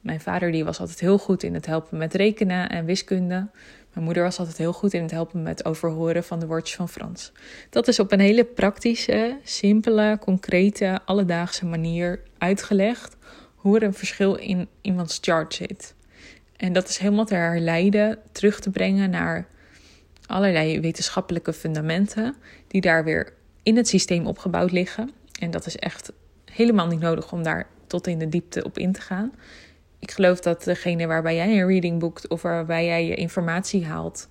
Mijn 0.00 0.20
vader 0.20 0.52
die 0.52 0.64
was 0.64 0.80
altijd 0.80 1.00
heel 1.00 1.18
goed 1.18 1.42
in 1.42 1.54
het 1.54 1.66
helpen 1.66 1.98
met 1.98 2.14
rekenen 2.14 2.68
en 2.68 2.84
wiskunde. 2.84 3.48
Mijn 3.92 4.04
moeder 4.04 4.22
was 4.22 4.38
altijd 4.38 4.58
heel 4.58 4.72
goed 4.72 4.92
in 4.92 5.02
het 5.02 5.10
helpen 5.10 5.42
met 5.42 5.64
overhoren 5.64 6.24
van 6.24 6.40
de 6.40 6.46
woordjes 6.46 6.76
van 6.76 6.88
Frans. 6.88 7.32
Dat 7.70 7.88
is 7.88 7.98
op 7.98 8.12
een 8.12 8.20
hele 8.20 8.44
praktische, 8.44 9.38
simpele, 9.42 10.18
concrete, 10.20 11.00
alledaagse 11.04 11.66
manier 11.66 12.20
uitgelegd 12.38 13.16
hoe 13.54 13.76
er 13.76 13.82
een 13.82 13.94
verschil 13.94 14.34
in 14.34 14.68
iemands 14.80 15.18
chart 15.20 15.54
zit. 15.54 15.94
En 16.56 16.72
dat 16.72 16.88
is 16.88 16.98
helemaal 16.98 17.24
te 17.24 17.34
herleiden, 17.34 18.18
terug 18.32 18.60
te 18.60 18.70
brengen 18.70 19.10
naar 19.10 19.46
allerlei 20.26 20.80
wetenschappelijke 20.80 21.52
fundamenten 21.52 22.36
die 22.66 22.80
daar 22.80 23.04
weer 23.04 23.32
in 23.62 23.76
het 23.76 23.88
systeem 23.88 24.26
opgebouwd 24.26 24.72
liggen. 24.72 25.10
En 25.40 25.50
dat 25.50 25.66
is 25.66 25.76
echt 25.76 26.12
helemaal 26.44 26.86
niet 26.86 27.00
nodig 27.00 27.32
om 27.32 27.42
daar 27.42 27.66
tot 27.86 28.06
in 28.06 28.18
de 28.18 28.28
diepte 28.28 28.64
op 28.64 28.78
in 28.78 28.92
te 28.92 29.00
gaan. 29.00 29.32
Ik 30.02 30.10
geloof 30.10 30.40
dat 30.40 30.64
degene 30.64 31.06
waarbij 31.06 31.34
jij 31.34 31.60
een 31.60 31.66
reading 31.66 31.98
boekt 31.98 32.28
of 32.28 32.42
waarbij 32.42 32.84
jij 32.84 33.06
je 33.06 33.14
informatie 33.14 33.86
haalt, 33.86 34.28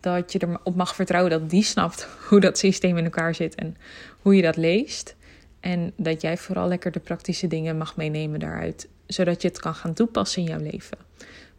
dat 0.00 0.32
je 0.32 0.42
erop 0.42 0.74
mag 0.74 0.94
vertrouwen 0.94 1.30
dat 1.30 1.50
die 1.50 1.62
snapt 1.62 2.08
hoe 2.28 2.40
dat 2.40 2.58
systeem 2.58 2.96
in 2.96 3.04
elkaar 3.04 3.34
zit 3.34 3.54
en 3.54 3.76
hoe 4.22 4.36
je 4.36 4.42
dat 4.42 4.56
leest. 4.56 5.16
En 5.60 5.92
dat 5.96 6.20
jij 6.20 6.36
vooral 6.36 6.68
lekker 6.68 6.90
de 6.90 7.00
praktische 7.00 7.46
dingen 7.46 7.78
mag 7.78 7.96
meenemen 7.96 8.40
daaruit, 8.40 8.88
zodat 9.06 9.42
je 9.42 9.48
het 9.48 9.60
kan 9.60 9.74
gaan 9.74 9.94
toepassen 9.94 10.42
in 10.42 10.48
jouw 10.48 10.60
leven. 10.60 10.98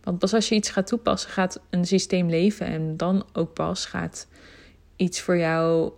Want 0.04 0.20
pas 0.20 0.34
als 0.34 0.50
je 0.50 0.56
iets 0.56 0.70
gaat 0.70 0.88
toepassen, 0.88 1.30
gaat 1.30 1.60
een 1.70 1.86
systeem 1.86 2.30
leven 2.30 2.66
en 2.66 2.98
dan 2.98 3.26
ook 3.34 3.54
pas 3.54 3.86
gaat 3.86 4.28
iets 4.96 5.22
voor 5.22 5.38
jou 5.38 5.92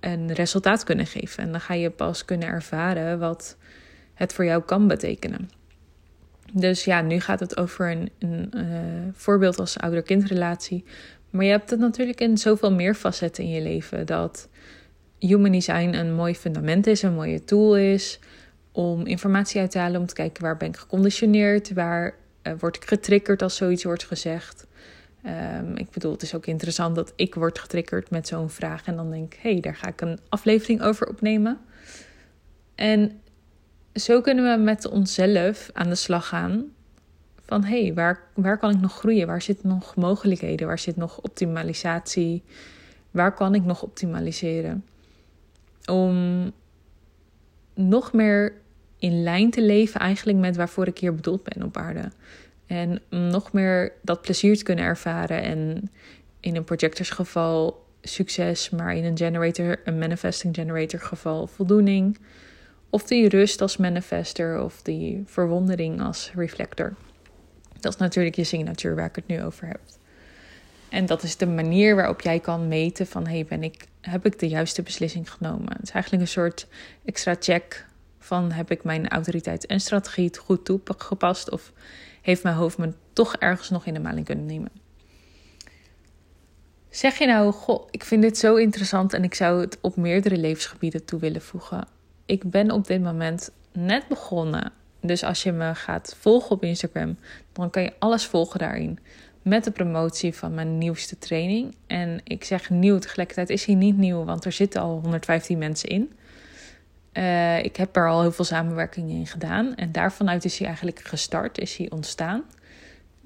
een 0.00 0.32
resultaat 0.32 0.84
kunnen 0.84 1.06
geven. 1.06 1.42
En 1.42 1.50
dan 1.50 1.60
ga 1.60 1.74
je 1.74 1.90
pas 1.90 2.24
kunnen 2.24 2.48
ervaren 2.48 3.18
wat 3.18 3.56
het 4.14 4.32
voor 4.32 4.44
jou 4.44 4.62
kan 4.62 4.88
betekenen. 4.88 5.57
Dus 6.52 6.84
ja, 6.84 7.00
nu 7.00 7.20
gaat 7.20 7.40
het 7.40 7.56
over 7.56 7.90
een, 7.90 8.10
een 8.18 8.50
uh, 8.56 8.64
voorbeeld 9.12 9.58
als 9.58 9.78
ouder-kindrelatie. 9.78 10.84
Maar 11.30 11.44
je 11.44 11.50
hebt 11.50 11.70
het 11.70 11.80
natuurlijk 11.80 12.20
in 12.20 12.38
zoveel 12.38 12.72
meer 12.72 12.94
facetten 12.94 13.44
in 13.44 13.50
je 13.50 13.60
leven. 13.60 14.06
Dat 14.06 14.48
human 15.18 15.52
design 15.52 15.94
een 15.94 16.14
mooi 16.14 16.34
fundament 16.34 16.86
is, 16.86 17.02
een 17.02 17.14
mooie 17.14 17.44
tool 17.44 17.76
is 17.76 18.18
om 18.72 19.06
informatie 19.06 19.60
uit 19.60 19.70
te 19.70 19.78
halen, 19.78 20.00
om 20.00 20.06
te 20.06 20.14
kijken 20.14 20.42
waar 20.42 20.56
ben 20.56 20.68
ik 20.68 20.76
geconditioneerd, 20.76 21.72
waar 21.72 22.14
uh, 22.42 22.52
word 22.58 22.76
ik 22.76 22.84
getriggerd 22.84 23.42
als 23.42 23.56
zoiets 23.56 23.84
wordt 23.84 24.04
gezegd. 24.04 24.66
Um, 25.60 25.76
ik 25.76 25.90
bedoel, 25.90 26.12
het 26.12 26.22
is 26.22 26.34
ook 26.34 26.46
interessant 26.46 26.94
dat 26.94 27.12
ik 27.16 27.34
word 27.34 27.58
getriggerd 27.58 28.10
met 28.10 28.28
zo'n 28.28 28.50
vraag 28.50 28.84
en 28.86 28.96
dan 28.96 29.10
denk 29.10 29.34
ik, 29.34 29.40
hé, 29.42 29.52
hey, 29.52 29.60
daar 29.60 29.74
ga 29.74 29.88
ik 29.88 30.00
een 30.00 30.18
aflevering 30.28 30.82
over 30.82 31.08
opnemen. 31.08 31.58
En 32.74 33.20
zo 33.98 34.20
kunnen 34.20 34.56
we 34.56 34.62
met 34.62 34.86
onszelf 34.86 35.70
aan 35.72 35.88
de 35.88 35.94
slag 35.94 36.28
gaan. 36.28 36.64
Van 37.44 37.64
hé, 37.64 37.82
hey, 37.82 37.94
waar, 37.94 38.20
waar 38.34 38.58
kan 38.58 38.70
ik 38.70 38.80
nog 38.80 38.92
groeien? 38.92 39.26
Waar 39.26 39.42
zitten 39.42 39.68
nog 39.68 39.96
mogelijkheden? 39.96 40.66
Waar 40.66 40.78
zit 40.78 40.96
nog 40.96 41.20
optimalisatie? 41.20 42.42
Waar 43.10 43.34
kan 43.34 43.54
ik 43.54 43.64
nog 43.64 43.82
optimaliseren? 43.82 44.84
Om 45.86 46.52
nog 47.74 48.12
meer 48.12 48.54
in 48.98 49.22
lijn 49.22 49.50
te 49.50 49.62
leven 49.62 50.00
eigenlijk 50.00 50.38
met 50.38 50.56
waarvoor 50.56 50.86
ik 50.86 50.98
hier 50.98 51.14
bedoeld 51.14 51.42
ben 51.42 51.62
op 51.62 51.76
aarde. 51.76 52.10
En 52.66 53.00
nog 53.08 53.52
meer 53.52 53.92
dat 54.02 54.20
plezier 54.20 54.56
te 54.56 54.64
kunnen 54.64 54.84
ervaren. 54.84 55.42
En 55.42 55.90
in 56.40 56.56
een 56.56 56.64
projectors 56.64 57.10
geval 57.10 57.86
succes, 58.02 58.70
maar 58.70 58.96
in 58.96 59.04
een 59.04 59.16
generator, 59.16 59.80
een 59.84 59.98
manifesting 59.98 60.54
generator 60.54 61.00
geval 61.00 61.46
voldoening. 61.46 62.18
Of 62.90 63.02
die 63.02 63.28
rust 63.28 63.60
als 63.60 63.76
manifester 63.76 64.62
of 64.62 64.82
die 64.82 65.22
verwondering 65.26 66.02
als 66.02 66.32
reflector. 66.34 66.94
Dat 67.80 67.92
is 67.92 67.98
natuurlijk 67.98 68.36
je 68.36 68.44
signature 68.44 68.94
waar 68.94 69.06
ik 69.06 69.16
het 69.16 69.26
nu 69.26 69.42
over 69.42 69.66
heb. 69.66 69.80
En 70.88 71.06
dat 71.06 71.22
is 71.22 71.36
de 71.36 71.46
manier 71.46 71.96
waarop 71.96 72.20
jij 72.20 72.40
kan 72.40 72.68
meten 72.68 73.06
van 73.06 73.26
hey, 73.26 73.44
ben 73.48 73.62
ik, 73.62 73.86
heb 74.00 74.26
ik 74.26 74.38
de 74.38 74.48
juiste 74.48 74.82
beslissing 74.82 75.32
genomen. 75.32 75.72
Het 75.72 75.82
is 75.82 75.90
eigenlijk 75.90 76.22
een 76.22 76.28
soort 76.28 76.66
extra 77.04 77.36
check 77.40 77.86
van 78.18 78.52
heb 78.52 78.70
ik 78.70 78.84
mijn 78.84 79.08
autoriteit 79.08 79.66
en 79.66 79.80
strategie 79.80 80.36
goed 80.36 80.64
toegepast 80.64 81.50
of 81.50 81.72
heeft 82.22 82.42
mijn 82.42 82.56
hoofd 82.56 82.78
me 82.78 82.92
toch 83.12 83.36
ergens 83.36 83.70
nog 83.70 83.86
in 83.86 83.94
de 83.94 84.00
maling 84.00 84.26
kunnen 84.26 84.46
nemen. 84.46 84.70
Zeg 86.90 87.18
je 87.18 87.26
nou, 87.26 87.52
goh, 87.52 87.88
ik 87.90 88.04
vind 88.04 88.22
dit 88.22 88.38
zo 88.38 88.54
interessant 88.54 89.12
en 89.12 89.24
ik 89.24 89.34
zou 89.34 89.60
het 89.60 89.78
op 89.80 89.96
meerdere 89.96 90.36
levensgebieden 90.36 91.04
toe 91.04 91.20
willen 91.20 91.42
voegen 91.42 91.86
ik 92.28 92.50
ben 92.50 92.70
op 92.70 92.86
dit 92.86 93.02
moment 93.02 93.50
net 93.72 94.08
begonnen. 94.08 94.72
Dus 95.00 95.24
als 95.24 95.42
je 95.42 95.52
me 95.52 95.74
gaat 95.74 96.16
volgen 96.18 96.50
op 96.50 96.62
Instagram, 96.62 97.18
dan 97.52 97.70
kan 97.70 97.82
je 97.82 97.92
alles 97.98 98.26
volgen 98.26 98.58
daarin. 98.58 98.98
Met 99.42 99.64
de 99.64 99.70
promotie 99.70 100.34
van 100.34 100.54
mijn 100.54 100.78
nieuwste 100.78 101.18
training. 101.18 101.74
En 101.86 102.20
ik 102.24 102.44
zeg 102.44 102.70
nieuw, 102.70 102.98
tegelijkertijd 102.98 103.50
is 103.50 103.64
hij 103.64 103.74
niet 103.74 103.96
nieuw, 103.96 104.24
want 104.24 104.44
er 104.44 104.52
zitten 104.52 104.80
al 104.80 105.00
115 105.00 105.58
mensen 105.58 105.88
in. 105.88 106.12
Uh, 107.12 107.64
ik 107.64 107.76
heb 107.76 107.96
er 107.96 108.08
al 108.08 108.20
heel 108.20 108.32
veel 108.32 108.44
samenwerkingen 108.44 109.16
in 109.16 109.26
gedaan. 109.26 109.74
En 109.74 109.92
daarvanuit 109.92 110.44
is 110.44 110.58
hij 110.58 110.66
eigenlijk 110.66 111.00
gestart, 111.00 111.58
is 111.58 111.76
hij 111.76 111.90
ontstaan. 111.90 112.44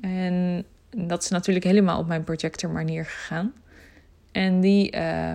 En 0.00 0.64
dat 0.90 1.22
is 1.22 1.28
natuurlijk 1.28 1.66
helemaal 1.66 1.98
op 1.98 2.06
mijn 2.06 2.24
projector 2.24 2.70
manier 2.70 3.04
gegaan. 3.04 3.52
En 4.32 4.60
die, 4.60 4.96
uh, 4.96 5.32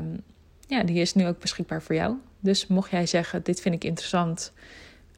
ja, 0.67 0.83
die 0.83 0.99
is 0.99 1.13
nu 1.13 1.27
ook 1.27 1.39
beschikbaar 1.39 1.81
voor 1.81 1.95
jou. 1.95 2.15
Dus 2.39 2.67
mocht 2.67 2.91
jij 2.91 3.05
zeggen, 3.05 3.43
dit 3.43 3.61
vind 3.61 3.75
ik 3.75 3.83
interessant, 3.83 4.53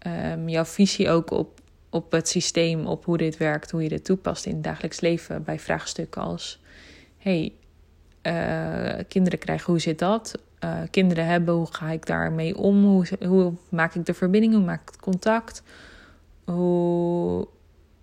um, 0.07 0.49
jouw 0.49 0.65
visie 0.65 1.09
ook 1.09 1.31
op, 1.31 1.59
op 1.89 2.11
het 2.11 2.27
systeem, 2.27 2.85
op 2.85 3.05
hoe 3.05 3.17
dit 3.17 3.37
werkt, 3.37 3.71
hoe 3.71 3.83
je 3.83 3.89
dit 3.89 4.05
toepast 4.05 4.45
in 4.45 4.53
het 4.53 4.63
dagelijks 4.63 4.99
leven 4.99 5.43
bij 5.43 5.59
vraagstukken 5.59 6.21
als: 6.21 6.61
hey, 7.17 7.53
uh, 8.23 9.03
kinderen 9.07 9.39
krijgen, 9.39 9.71
hoe 9.71 9.81
zit 9.81 9.99
dat? 9.99 10.39
Uh, 10.63 10.79
kinderen 10.91 11.25
hebben, 11.25 11.53
hoe 11.53 11.73
ga 11.73 11.89
ik 11.89 12.05
daarmee 12.05 12.57
om? 12.57 12.83
Hoe, 12.83 13.05
hoe 13.25 13.53
maak 13.69 13.95
ik 13.95 14.05
de 14.05 14.13
verbinding? 14.13 14.53
Hoe 14.53 14.63
maak 14.63 14.89
ik 14.89 14.99
contact? 15.01 15.63
Hoe 16.43 17.47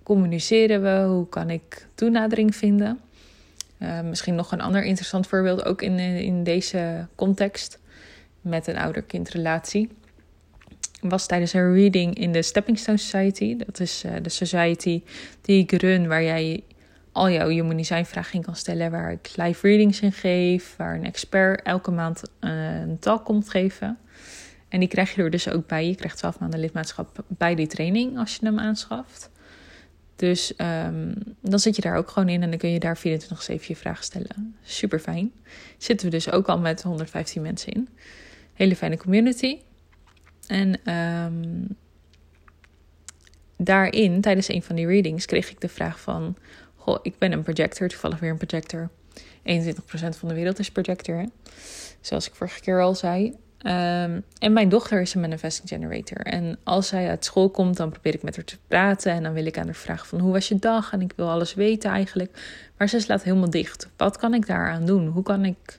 communiceren 0.02 0.82
we? 0.82 1.08
Hoe 1.08 1.28
kan 1.28 1.50
ik 1.50 1.86
toenadering 1.94 2.56
vinden? 2.56 3.00
Uh, 3.78 4.00
misschien 4.00 4.34
nog 4.34 4.52
een 4.52 4.60
ander 4.60 4.84
interessant 4.84 5.26
voorbeeld, 5.26 5.64
ook 5.64 5.82
in, 5.82 5.98
in 5.98 6.44
deze 6.44 7.06
context 7.14 7.78
met 8.46 8.66
een 8.66 8.78
ouder-kindrelatie. 8.78 9.88
Was 11.00 11.26
tijdens 11.26 11.52
een 11.52 11.74
reading 11.74 12.18
in 12.18 12.32
de 12.32 12.42
Stepping 12.42 12.78
Stone 12.78 12.98
Society. 12.98 13.56
Dat 13.56 13.80
is 13.80 14.04
uh, 14.04 14.12
de 14.22 14.28
society 14.28 15.02
die 15.40 15.62
ik 15.62 15.72
run, 15.72 16.08
waar 16.08 16.22
jij 16.22 16.62
al 17.12 17.30
jouw 17.30 17.48
human 17.48 17.76
design 17.76 18.04
vragen 18.04 18.34
in 18.34 18.42
kan 18.42 18.56
stellen. 18.56 18.90
Waar 18.90 19.12
ik 19.12 19.30
live 19.36 19.66
readings 19.66 20.00
in 20.00 20.12
geef. 20.12 20.76
Waar 20.76 20.94
een 20.94 21.04
expert 21.04 21.62
elke 21.62 21.90
maand 21.90 22.22
uh, 22.40 22.80
een 22.80 22.98
talk 22.98 23.24
komt 23.24 23.48
geven. 23.48 23.98
En 24.68 24.80
die 24.80 24.88
krijg 24.88 25.14
je 25.14 25.22
er 25.22 25.30
dus 25.30 25.48
ook 25.48 25.66
bij. 25.66 25.86
Je 25.86 25.94
krijgt 25.94 26.16
12 26.18 26.38
maanden 26.38 26.60
lidmaatschap 26.60 27.24
bij 27.28 27.54
die 27.54 27.66
training 27.66 28.18
als 28.18 28.36
je 28.36 28.46
hem 28.46 28.58
aanschaft. 28.58 29.30
Dus 30.16 30.52
um, 30.58 31.14
dan 31.40 31.58
zit 31.58 31.76
je 31.76 31.82
daar 31.82 31.96
ook 31.96 32.10
gewoon 32.10 32.28
in 32.28 32.42
en 32.42 32.50
dan 32.50 32.58
kun 32.58 32.70
je 32.70 32.78
daar 32.78 32.98
24-7 32.98 33.02
je 33.66 33.76
vragen 33.76 34.04
stellen. 34.04 34.56
Super 34.62 34.98
fijn. 34.98 35.32
Zitten 35.78 36.06
we 36.06 36.12
dus 36.12 36.30
ook 36.30 36.46
al 36.46 36.58
met 36.58 36.82
115 36.82 37.42
mensen 37.42 37.72
in 37.72 37.88
hele 38.56 38.76
fijne 38.76 38.96
community. 38.96 39.58
En 40.46 40.92
um, 40.94 41.76
daarin, 43.56 44.20
tijdens 44.20 44.48
een 44.48 44.62
van 44.62 44.76
die 44.76 44.86
readings, 44.86 45.26
kreeg 45.26 45.50
ik 45.50 45.60
de 45.60 45.68
vraag 45.68 46.00
van... 46.00 46.36
Goh, 46.76 46.98
ik 47.02 47.18
ben 47.18 47.32
een 47.32 47.42
projector, 47.42 47.88
toevallig 47.88 48.18
weer 48.18 48.30
een 48.30 48.46
projector. 48.46 48.90
21% 49.46 50.18
van 50.18 50.28
de 50.28 50.34
wereld 50.34 50.58
is 50.58 50.70
projector, 50.70 51.24
zoals 52.00 52.28
ik 52.28 52.34
vorige 52.34 52.60
keer 52.60 52.82
al 52.82 52.94
zei. 52.94 53.24
Um, 53.66 54.24
en 54.38 54.52
mijn 54.52 54.68
dochter 54.68 55.00
is 55.00 55.14
een 55.14 55.20
manifesting 55.20 55.68
generator. 55.68 56.16
En 56.16 56.58
als 56.62 56.88
zij 56.88 57.08
uit 57.08 57.24
school 57.24 57.50
komt, 57.50 57.76
dan 57.76 57.90
probeer 57.90 58.14
ik 58.14 58.22
met 58.22 58.36
haar 58.36 58.44
te 58.44 58.56
praten. 58.66 59.12
En 59.12 59.22
dan 59.22 59.32
wil 59.32 59.46
ik 59.46 59.58
aan 59.58 59.64
haar 59.64 59.74
vragen 59.74 60.06
van 60.06 60.18
hoe 60.18 60.32
was 60.32 60.48
je 60.48 60.56
dag? 60.56 60.92
En 60.92 61.00
ik 61.00 61.12
wil 61.16 61.30
alles 61.30 61.54
weten 61.54 61.90
eigenlijk. 61.90 62.38
Maar 62.76 62.88
ze 62.88 63.00
slaat 63.00 63.22
helemaal 63.22 63.50
dicht. 63.50 63.88
Wat 63.96 64.16
kan 64.16 64.34
ik 64.34 64.46
daaraan 64.46 64.86
doen? 64.86 65.06
Hoe 65.06 65.22
kan 65.22 65.44
ik, 65.44 65.78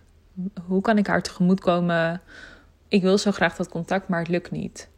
hoe 0.65 0.81
kan 0.81 0.97
ik 0.97 1.07
haar 1.07 1.21
tegemoet 1.21 1.59
komen 1.59 2.21
ik 2.87 3.01
wil 3.01 3.17
zo 3.17 3.31
graag 3.31 3.55
dat 3.55 3.69
contact, 3.69 4.07
maar 4.07 4.19
het 4.19 4.27
lukt 4.27 4.51
niet. 4.51 4.89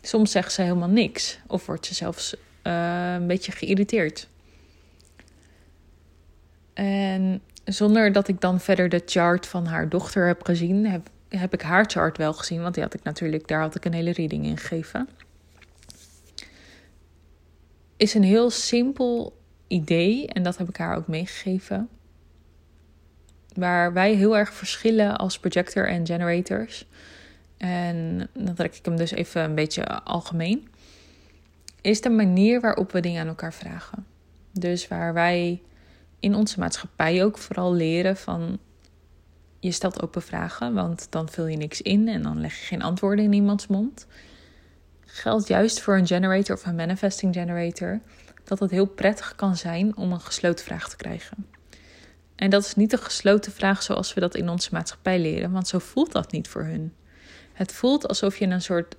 Soms 0.00 0.30
zegt 0.30 0.52
ze 0.52 0.62
helemaal 0.62 0.88
niks 0.88 1.38
of 1.46 1.66
wordt 1.66 1.86
ze 1.86 1.94
zelfs 1.94 2.34
uh, 2.62 3.14
een 3.14 3.26
beetje 3.26 3.52
geïrriteerd. 3.52 4.28
En 6.72 7.42
zonder 7.64 8.12
dat 8.12 8.28
ik 8.28 8.40
dan 8.40 8.60
verder 8.60 8.88
de 8.88 9.02
chart 9.06 9.46
van 9.46 9.66
haar 9.66 9.88
dochter 9.88 10.26
heb 10.26 10.44
gezien, 10.44 10.86
heb, 10.86 11.08
heb 11.28 11.54
ik 11.54 11.62
haar 11.62 11.84
chart 11.84 12.16
wel 12.16 12.32
gezien, 12.32 12.62
want 12.62 12.74
die 12.74 12.82
had 12.82 12.94
ik 12.94 13.02
natuurlijk, 13.02 13.48
daar 13.48 13.60
had 13.60 13.74
ik 13.74 13.84
een 13.84 13.92
hele 13.92 14.12
reading 14.12 14.44
in 14.44 14.56
gegeven. 14.56 15.08
Is 17.96 18.14
een 18.14 18.22
heel 18.22 18.50
simpel 18.50 19.36
idee 19.66 20.26
en 20.26 20.42
dat 20.42 20.56
heb 20.56 20.68
ik 20.68 20.76
haar 20.76 20.96
ook 20.96 21.06
meegegeven. 21.06 21.88
Waar 23.54 23.92
wij 23.92 24.14
heel 24.14 24.36
erg 24.36 24.54
verschillen 24.54 25.16
als 25.16 25.38
projector 25.38 25.88
en 25.88 26.06
generators 26.06 26.86
en 27.62 28.28
dan 28.32 28.54
trek 28.54 28.76
ik 28.76 28.84
hem 28.84 28.96
dus 28.96 29.10
even 29.10 29.42
een 29.42 29.54
beetje 29.54 29.86
algemeen, 29.88 30.68
is 31.80 32.00
de 32.00 32.10
manier 32.10 32.60
waarop 32.60 32.92
we 32.92 33.00
dingen 33.00 33.20
aan 33.20 33.28
elkaar 33.28 33.54
vragen. 33.54 34.06
Dus 34.52 34.88
waar 34.88 35.14
wij 35.14 35.62
in 36.20 36.34
onze 36.34 36.58
maatschappij 36.58 37.24
ook 37.24 37.38
vooral 37.38 37.74
leren 37.74 38.16
van 38.16 38.58
je 39.58 39.70
stelt 39.70 40.02
open 40.02 40.22
vragen, 40.22 40.74
want 40.74 41.06
dan 41.10 41.28
vul 41.28 41.46
je 41.46 41.56
niks 41.56 41.82
in 41.82 42.08
en 42.08 42.22
dan 42.22 42.40
leg 42.40 42.58
je 42.58 42.66
geen 42.66 42.82
antwoorden 42.82 43.24
in 43.24 43.32
iemands 43.32 43.66
mond. 43.66 44.06
Geldt 45.00 45.48
juist 45.48 45.80
voor 45.80 45.96
een 45.96 46.06
generator 46.06 46.56
of 46.56 46.66
een 46.66 46.74
manifesting 46.74 47.34
generator 47.34 48.00
dat 48.44 48.58
het 48.58 48.70
heel 48.70 48.86
prettig 48.86 49.34
kan 49.34 49.56
zijn 49.56 49.96
om 49.96 50.12
een 50.12 50.20
gesloten 50.20 50.64
vraag 50.64 50.88
te 50.88 50.96
krijgen. 50.96 51.46
En 52.36 52.50
dat 52.50 52.64
is 52.64 52.74
niet 52.74 52.92
een 52.92 52.98
gesloten 52.98 53.52
vraag 53.52 53.82
zoals 53.82 54.14
we 54.14 54.20
dat 54.20 54.34
in 54.34 54.48
onze 54.48 54.68
maatschappij 54.72 55.18
leren, 55.20 55.52
want 55.52 55.68
zo 55.68 55.78
voelt 55.78 56.12
dat 56.12 56.32
niet 56.32 56.48
voor 56.48 56.64
hun. 56.64 56.94
Het 57.52 57.72
voelt 57.72 58.08
alsof 58.08 58.36
je 58.36 58.46
een 58.46 58.62
soort 58.62 58.96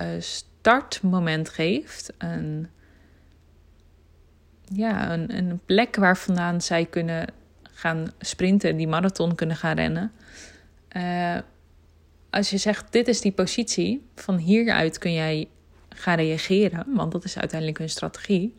uh, 0.00 0.06
startmoment 0.18 1.48
geeft, 1.48 2.12
een, 2.18 2.68
ja, 4.64 5.12
een, 5.12 5.36
een 5.36 5.60
plek 5.66 5.96
waar 5.96 6.16
vandaan 6.16 6.60
zij 6.60 6.86
kunnen 6.86 7.26
gaan 7.62 8.12
sprinten, 8.18 8.76
die 8.76 8.88
marathon 8.88 9.34
kunnen 9.34 9.56
gaan 9.56 9.76
rennen. 9.76 10.12
Uh, 10.96 11.38
als 12.30 12.50
je 12.50 12.58
zegt, 12.58 12.92
dit 12.92 13.08
is 13.08 13.20
die 13.20 13.32
positie, 13.32 14.06
van 14.14 14.36
hieruit 14.36 14.98
kun 14.98 15.12
jij 15.12 15.48
gaan 15.88 16.16
reageren, 16.16 16.84
want 16.94 17.12
dat 17.12 17.24
is 17.24 17.38
uiteindelijk 17.38 17.78
hun 17.78 17.88
strategie. 17.88 18.54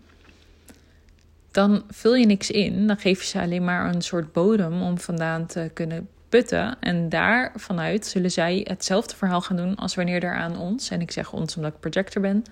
Dan 1.59 1.83
vul 1.89 2.15
je 2.15 2.25
niks 2.25 2.51
in, 2.51 2.87
dan 2.87 2.97
geef 2.97 3.21
je 3.21 3.27
ze 3.27 3.41
alleen 3.41 3.63
maar 3.63 3.93
een 3.93 4.01
soort 4.01 4.31
bodem 4.31 4.81
om 4.81 4.99
vandaan 4.99 5.45
te 5.45 5.71
kunnen 5.73 6.07
putten. 6.29 6.77
En 6.79 7.09
daar 7.09 7.51
vanuit 7.55 8.05
zullen 8.05 8.31
zij 8.31 8.65
hetzelfde 8.69 9.15
verhaal 9.15 9.41
gaan 9.41 9.55
doen 9.57 9.75
als 9.75 9.95
wanneer 9.95 10.23
er 10.23 10.35
aan 10.35 10.57
ons, 10.57 10.89
en 10.89 11.01
ik 11.01 11.11
zeg 11.11 11.33
ons 11.33 11.55
omdat 11.55 11.73
ik 11.73 11.79
projector 11.79 12.21
ben, 12.21 12.43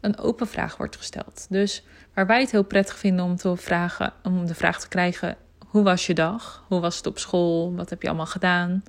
een 0.00 0.18
open 0.18 0.46
vraag 0.46 0.76
wordt 0.76 0.96
gesteld. 0.96 1.46
Dus 1.48 1.84
waar 2.14 2.26
wij 2.26 2.40
het 2.40 2.50
heel 2.50 2.62
prettig 2.62 2.98
vinden 2.98 3.24
om 3.24 3.36
te 3.36 3.56
vragen, 3.56 4.12
om 4.22 4.46
de 4.46 4.54
vraag 4.54 4.80
te 4.80 4.88
krijgen: 4.88 5.36
hoe 5.66 5.82
was 5.82 6.06
je 6.06 6.14
dag? 6.14 6.64
Hoe 6.68 6.80
was 6.80 6.96
het 6.96 7.06
op 7.06 7.18
school? 7.18 7.74
Wat 7.74 7.90
heb 7.90 8.02
je 8.02 8.08
allemaal 8.08 8.26
gedaan? 8.26 8.82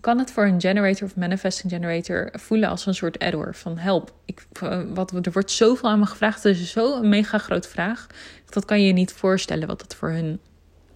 Kan 0.00 0.18
het 0.18 0.30
voor 0.30 0.46
een 0.46 0.60
generator 0.60 1.04
of 1.04 1.16
manifesting 1.16 1.72
generator 1.72 2.28
voelen 2.32 2.68
als 2.68 2.86
een 2.86 2.94
soort 2.94 3.16
error. 3.16 3.54
Van 3.54 3.78
help, 3.78 4.12
ik, 4.24 4.46
wat, 4.94 5.26
er 5.26 5.32
wordt 5.32 5.50
zoveel 5.50 5.88
aan 5.88 5.98
me 5.98 6.06
gevraagd. 6.06 6.42
Het 6.42 6.56
is 6.56 6.70
zo'n 6.70 7.08
mega 7.08 7.38
grote 7.38 7.68
vraag. 7.68 8.06
Dat 8.50 8.64
kan 8.64 8.80
je 8.80 8.86
je 8.86 8.92
niet 8.92 9.12
voorstellen 9.12 9.68
wat 9.68 9.82
het 9.82 9.94
voor 9.94 10.10
hun 10.10 10.40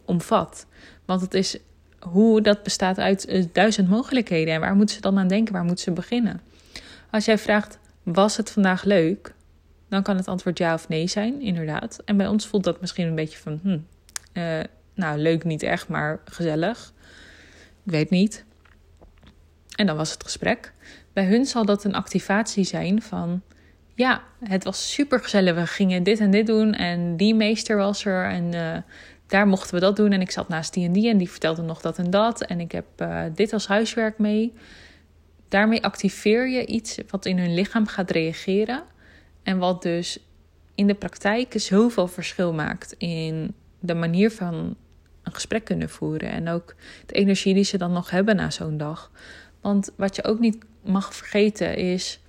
omvat. 0.04 0.66
Want 1.04 1.20
het 1.20 1.34
is 1.34 1.58
hoe 1.98 2.40
dat 2.40 2.62
bestaat 2.62 2.98
uit 2.98 3.24
eh, 3.24 3.44
duizend 3.52 3.88
mogelijkheden. 3.88 4.54
En 4.54 4.60
waar 4.60 4.74
moeten 4.74 4.94
ze 4.94 5.00
dan 5.00 5.18
aan 5.18 5.28
denken? 5.28 5.52
Waar 5.52 5.64
moeten 5.64 5.84
ze 5.84 5.90
beginnen? 5.90 6.40
Als 7.10 7.24
jij 7.24 7.38
vraagt, 7.38 7.78
was 8.02 8.36
het 8.36 8.50
vandaag 8.50 8.84
leuk? 8.84 9.34
Dan 9.88 10.02
kan 10.02 10.16
het 10.16 10.28
antwoord 10.28 10.58
ja 10.58 10.74
of 10.74 10.88
nee 10.88 11.06
zijn, 11.06 11.40
inderdaad. 11.40 12.00
En 12.04 12.16
bij 12.16 12.26
ons 12.26 12.46
voelt 12.46 12.64
dat 12.64 12.80
misschien 12.80 13.06
een 13.06 13.14
beetje 13.14 13.38
van, 13.38 13.60
hm, 13.62 13.78
uh, 14.32 14.60
nou 14.94 15.18
leuk 15.18 15.44
niet 15.44 15.62
echt, 15.62 15.88
maar 15.88 16.20
gezellig. 16.24 16.92
Ik 17.84 17.92
weet 17.92 18.10
niet. 18.10 18.44
En 19.76 19.86
dan 19.86 19.96
was 19.96 20.10
het 20.12 20.24
gesprek. 20.24 20.72
Bij 21.12 21.24
hun 21.24 21.46
zal 21.46 21.64
dat 21.64 21.84
een 21.84 21.94
activatie 21.94 22.64
zijn 22.64 23.02
van. 23.02 23.42
Ja, 23.94 24.22
het 24.44 24.64
was 24.64 24.92
super 24.92 25.20
gezellig. 25.20 25.54
We 25.54 25.66
gingen 25.66 26.02
dit 26.02 26.20
en 26.20 26.30
dit 26.30 26.46
doen. 26.46 26.74
En 26.74 27.16
die 27.16 27.34
meester 27.34 27.76
was 27.76 28.04
er. 28.04 28.24
En 28.24 28.52
uh, 28.52 28.76
daar 29.26 29.46
mochten 29.46 29.74
we 29.74 29.80
dat 29.80 29.96
doen. 29.96 30.12
En 30.12 30.20
ik 30.20 30.30
zat 30.30 30.48
naast 30.48 30.74
die 30.74 30.86
en 30.86 30.92
die. 30.92 31.08
En 31.08 31.18
die 31.18 31.30
vertelde 31.30 31.62
nog 31.62 31.80
dat 31.80 31.98
en 31.98 32.10
dat. 32.10 32.42
En 32.42 32.60
ik 32.60 32.72
heb 32.72 32.86
uh, 32.96 33.22
dit 33.34 33.52
als 33.52 33.66
huiswerk 33.66 34.18
mee. 34.18 34.52
Daarmee 35.48 35.82
activeer 35.82 36.48
je 36.48 36.66
iets 36.66 36.98
wat 37.08 37.26
in 37.26 37.38
hun 37.38 37.54
lichaam 37.54 37.86
gaat 37.86 38.10
reageren. 38.10 38.82
En 39.42 39.58
wat 39.58 39.82
dus 39.82 40.18
in 40.74 40.86
de 40.86 40.94
praktijk 40.94 41.52
zoveel 41.56 42.08
verschil 42.08 42.52
maakt 42.52 42.94
in 42.98 43.54
de 43.80 43.94
manier 43.94 44.30
van 44.30 44.76
een 45.22 45.34
gesprek 45.34 45.64
kunnen 45.64 45.88
voeren. 45.88 46.30
En 46.30 46.48
ook 46.48 46.74
de 47.06 47.14
energie 47.14 47.54
die 47.54 47.64
ze 47.64 47.78
dan 47.78 47.92
nog 47.92 48.10
hebben 48.10 48.36
na 48.36 48.50
zo'n 48.50 48.76
dag. 48.76 49.10
Want 49.62 49.90
wat 49.96 50.16
je 50.16 50.24
ook 50.24 50.38
niet 50.38 50.56
mag 50.84 51.14
vergeten 51.14 51.76
is. 51.76 52.20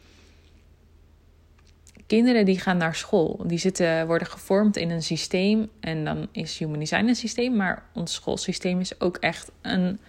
Kinderen 2.08 2.46
die 2.46 2.60
gaan 2.60 2.78
naar 2.78 2.96
school, 2.96 3.44
die 3.46 3.58
zitten, 3.58 4.08
worden 4.08 4.28
gevormd 4.28 4.78
in 4.78 4.90
een 4.90 5.04
systeem. 5.04 5.70
En 5.80 6.06
dan 6.06 6.28
is 6.32 6.58
human 6.58 6.80
design 6.80 7.08
een 7.08 7.16
systeem, 7.16 7.56
maar 7.56 7.86
ons 7.94 8.14
schoolsysteem 8.14 8.80
is 8.80 9.00
ook 9.00 9.18
echt 9.18 9.52
een, 9.62 10.00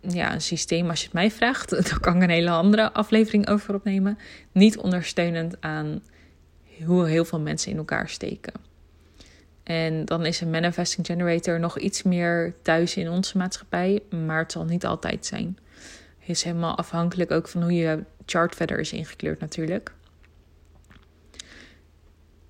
ja, 0.00 0.32
een 0.32 0.40
systeem. 0.40 0.88
Als 0.88 0.98
je 0.98 1.04
het 1.04 1.14
mij 1.14 1.30
vraagt, 1.30 1.70
daar 1.90 2.00
kan 2.00 2.16
ik 2.16 2.22
een 2.22 2.30
hele 2.30 2.50
andere 2.50 2.92
aflevering 2.92 3.48
over 3.48 3.74
opnemen. 3.74 4.18
Niet 4.52 4.78
ondersteunend 4.78 5.60
aan 5.60 6.02
hoe 6.84 7.08
heel 7.08 7.24
veel 7.24 7.40
mensen 7.40 7.70
in 7.70 7.78
elkaar 7.78 8.08
steken. 8.08 8.52
En 9.62 10.04
dan 10.04 10.26
is 10.26 10.40
een 10.40 10.50
manifesting 10.50 11.06
generator 11.06 11.60
nog 11.60 11.78
iets 11.78 12.02
meer 12.02 12.54
thuis 12.62 12.96
in 12.96 13.10
onze 13.10 13.38
maatschappij, 13.38 14.02
maar 14.10 14.38
het 14.38 14.52
zal 14.52 14.64
niet 14.64 14.86
altijd 14.86 15.26
zijn 15.26 15.58
is 16.28 16.42
helemaal 16.42 16.76
afhankelijk 16.76 17.30
ook 17.30 17.48
van 17.48 17.62
hoe 17.62 17.72
je 17.72 18.04
chart 18.26 18.54
verder 18.54 18.78
is 18.78 18.92
ingekleurd 18.92 19.40
natuurlijk. 19.40 19.92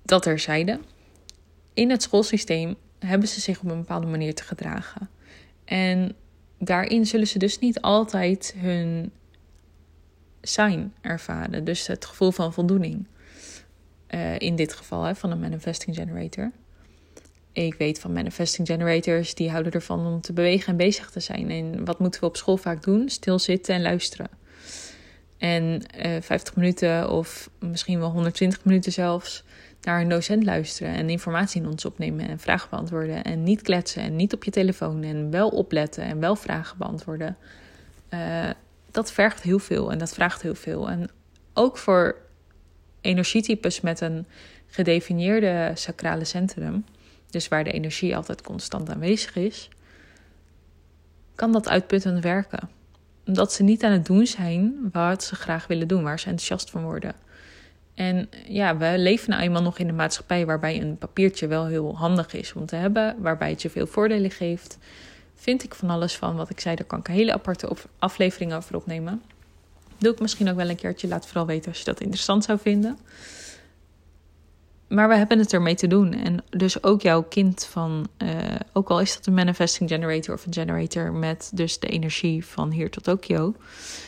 Dat 0.03 0.21
terzijde. 0.21 0.79
In 1.73 1.89
het 1.89 2.01
schoolsysteem 2.01 2.75
hebben 2.99 3.27
ze 3.27 3.39
zich 3.39 3.59
op 3.61 3.69
een 3.69 3.77
bepaalde 3.77 4.07
manier 4.07 4.35
te 4.35 4.43
gedragen. 4.43 5.09
En 5.65 6.15
daarin 6.57 7.05
zullen 7.05 7.27
ze 7.27 7.39
dus 7.39 7.59
niet 7.59 7.81
altijd 7.81 8.53
hun 8.57 9.11
sign 10.41 10.93
ervaren. 11.01 11.63
Dus 11.63 11.87
het 11.87 12.05
gevoel 12.05 12.31
van 12.31 12.53
voldoening. 12.53 13.05
Uh, 14.09 14.39
in 14.39 14.55
dit 14.55 14.73
geval 14.73 15.03
hè, 15.03 15.15
van 15.15 15.31
een 15.31 15.39
manifesting 15.39 15.95
generator. 15.95 16.51
Ik 17.65 17.73
weet 17.73 17.99
van 17.99 18.13
manifesting 18.13 18.67
generators, 18.67 19.35
die 19.35 19.49
houden 19.49 19.71
ervan 19.71 20.05
om 20.05 20.21
te 20.21 20.33
bewegen 20.33 20.67
en 20.67 20.77
bezig 20.77 21.09
te 21.09 21.19
zijn. 21.19 21.49
En 21.49 21.85
wat 21.85 21.99
moeten 21.99 22.19
we 22.19 22.25
op 22.25 22.37
school 22.37 22.57
vaak 22.57 22.83
doen? 22.83 23.09
Stilzitten 23.09 23.75
en 23.75 23.81
luisteren. 23.81 24.29
En 25.37 25.63
uh, 25.63 26.15
eh, 26.15 26.23
50 26.23 26.55
minuten 26.55 27.09
of 27.09 27.49
misschien 27.59 27.99
wel 27.99 28.09
120 28.09 28.65
minuten 28.65 28.91
zelfs 28.91 29.43
naar 29.81 30.01
een 30.01 30.09
docent 30.09 30.43
luisteren 30.43 30.93
en 30.93 31.09
informatie 31.09 31.61
in 31.61 31.67
ons 31.67 31.85
opnemen 31.85 32.27
en 32.27 32.39
vragen 32.39 32.69
beantwoorden. 32.69 33.23
En 33.23 33.43
niet 33.43 33.61
kletsen 33.61 34.01
en 34.01 34.15
niet 34.15 34.33
op 34.33 34.43
je 34.43 34.51
telefoon 34.51 35.03
en 35.03 35.31
wel 35.31 35.49
opletten 35.49 36.03
en 36.03 36.19
wel 36.19 36.35
vragen 36.35 36.77
beantwoorden. 36.77 37.37
Uh, 38.13 38.49
dat 38.91 39.11
vergt 39.11 39.41
heel 39.41 39.59
veel 39.59 39.91
en 39.91 39.97
dat 39.97 40.13
vraagt 40.13 40.41
heel 40.41 40.55
veel. 40.55 40.89
En 40.89 41.09
ook 41.53 41.77
voor 41.77 42.15
energietypes 43.01 43.81
met 43.81 44.01
een 44.01 44.25
gedefinieerde 44.67 45.71
sacrale 45.73 46.25
centrum 46.25 46.83
dus 47.29 47.47
waar 47.47 47.63
de 47.63 47.71
energie 47.71 48.15
altijd 48.15 48.41
constant 48.41 48.89
aanwezig 48.89 49.35
is, 49.35 49.69
kan 51.35 51.51
dat 51.51 51.69
uitputtend 51.69 52.23
werken. 52.23 52.69
Omdat 53.25 53.53
ze 53.53 53.63
niet 53.63 53.83
aan 53.83 53.91
het 53.91 54.05
doen 54.05 54.27
zijn 54.27 54.89
wat 54.91 55.23
ze 55.23 55.35
graag 55.35 55.67
willen 55.67 55.87
doen, 55.87 56.03
waar 56.03 56.19
ze 56.19 56.25
enthousiast 56.25 56.69
van 56.69 56.83
worden. 56.83 57.15
En 57.93 58.29
ja, 58.47 58.77
we 58.77 58.93
leven 58.97 59.29
nou 59.29 59.41
eenmaal 59.41 59.61
nog 59.61 59.79
in 59.79 59.87
een 59.87 59.95
maatschappij 59.95 60.45
waarbij 60.45 60.81
een 60.81 60.97
papiertje 60.97 61.47
wel 61.47 61.65
heel 61.65 61.97
handig 61.97 62.33
is 62.33 62.53
om 62.53 62.65
te 62.65 62.75
hebben, 62.75 63.15
waarbij 63.19 63.49
het 63.49 63.61
je 63.61 63.69
veel 63.69 63.87
voordelen 63.87 64.31
geeft. 64.31 64.77
Vind 65.35 65.63
ik 65.63 65.75
van 65.75 65.89
alles 65.89 66.15
van 66.15 66.35
wat 66.35 66.49
ik 66.49 66.59
zei, 66.59 66.75
daar 66.75 66.85
kan 66.85 66.99
ik 66.99 67.07
een 67.07 67.13
hele 67.13 67.33
aparte 67.33 67.75
aflevering 67.99 68.53
over 68.53 68.75
opnemen. 68.75 69.21
Doe 69.97 70.11
ik 70.11 70.19
misschien 70.19 70.49
ook 70.49 70.55
wel 70.55 70.69
een 70.69 70.75
keertje. 70.75 71.07
Laat 71.07 71.25
vooral 71.25 71.45
weten 71.45 71.69
als 71.69 71.79
je 71.79 71.85
dat 71.85 72.01
interessant 72.01 72.43
zou 72.43 72.59
vinden 72.59 72.97
maar 74.89 75.07
we 75.07 75.15
hebben 75.15 75.39
het 75.39 75.53
ermee 75.53 75.75
te 75.75 75.87
doen. 75.87 76.13
En 76.13 76.43
dus 76.49 76.83
ook 76.83 77.01
jouw 77.01 77.23
kind 77.23 77.65
van, 77.71 78.07
uh, 78.17 78.29
ook 78.73 78.89
al 78.89 79.01
is 79.01 79.15
dat 79.15 79.25
een 79.25 79.33
manifesting 79.33 79.89
generator 79.89 80.35
of 80.35 80.45
een 80.45 80.53
generator 80.53 81.13
met 81.13 81.51
dus 81.53 81.79
de 81.79 81.87
energie 81.87 82.45
van 82.45 82.71
hier 82.71 82.89
tot 82.89 83.03
Tokio, 83.03 83.55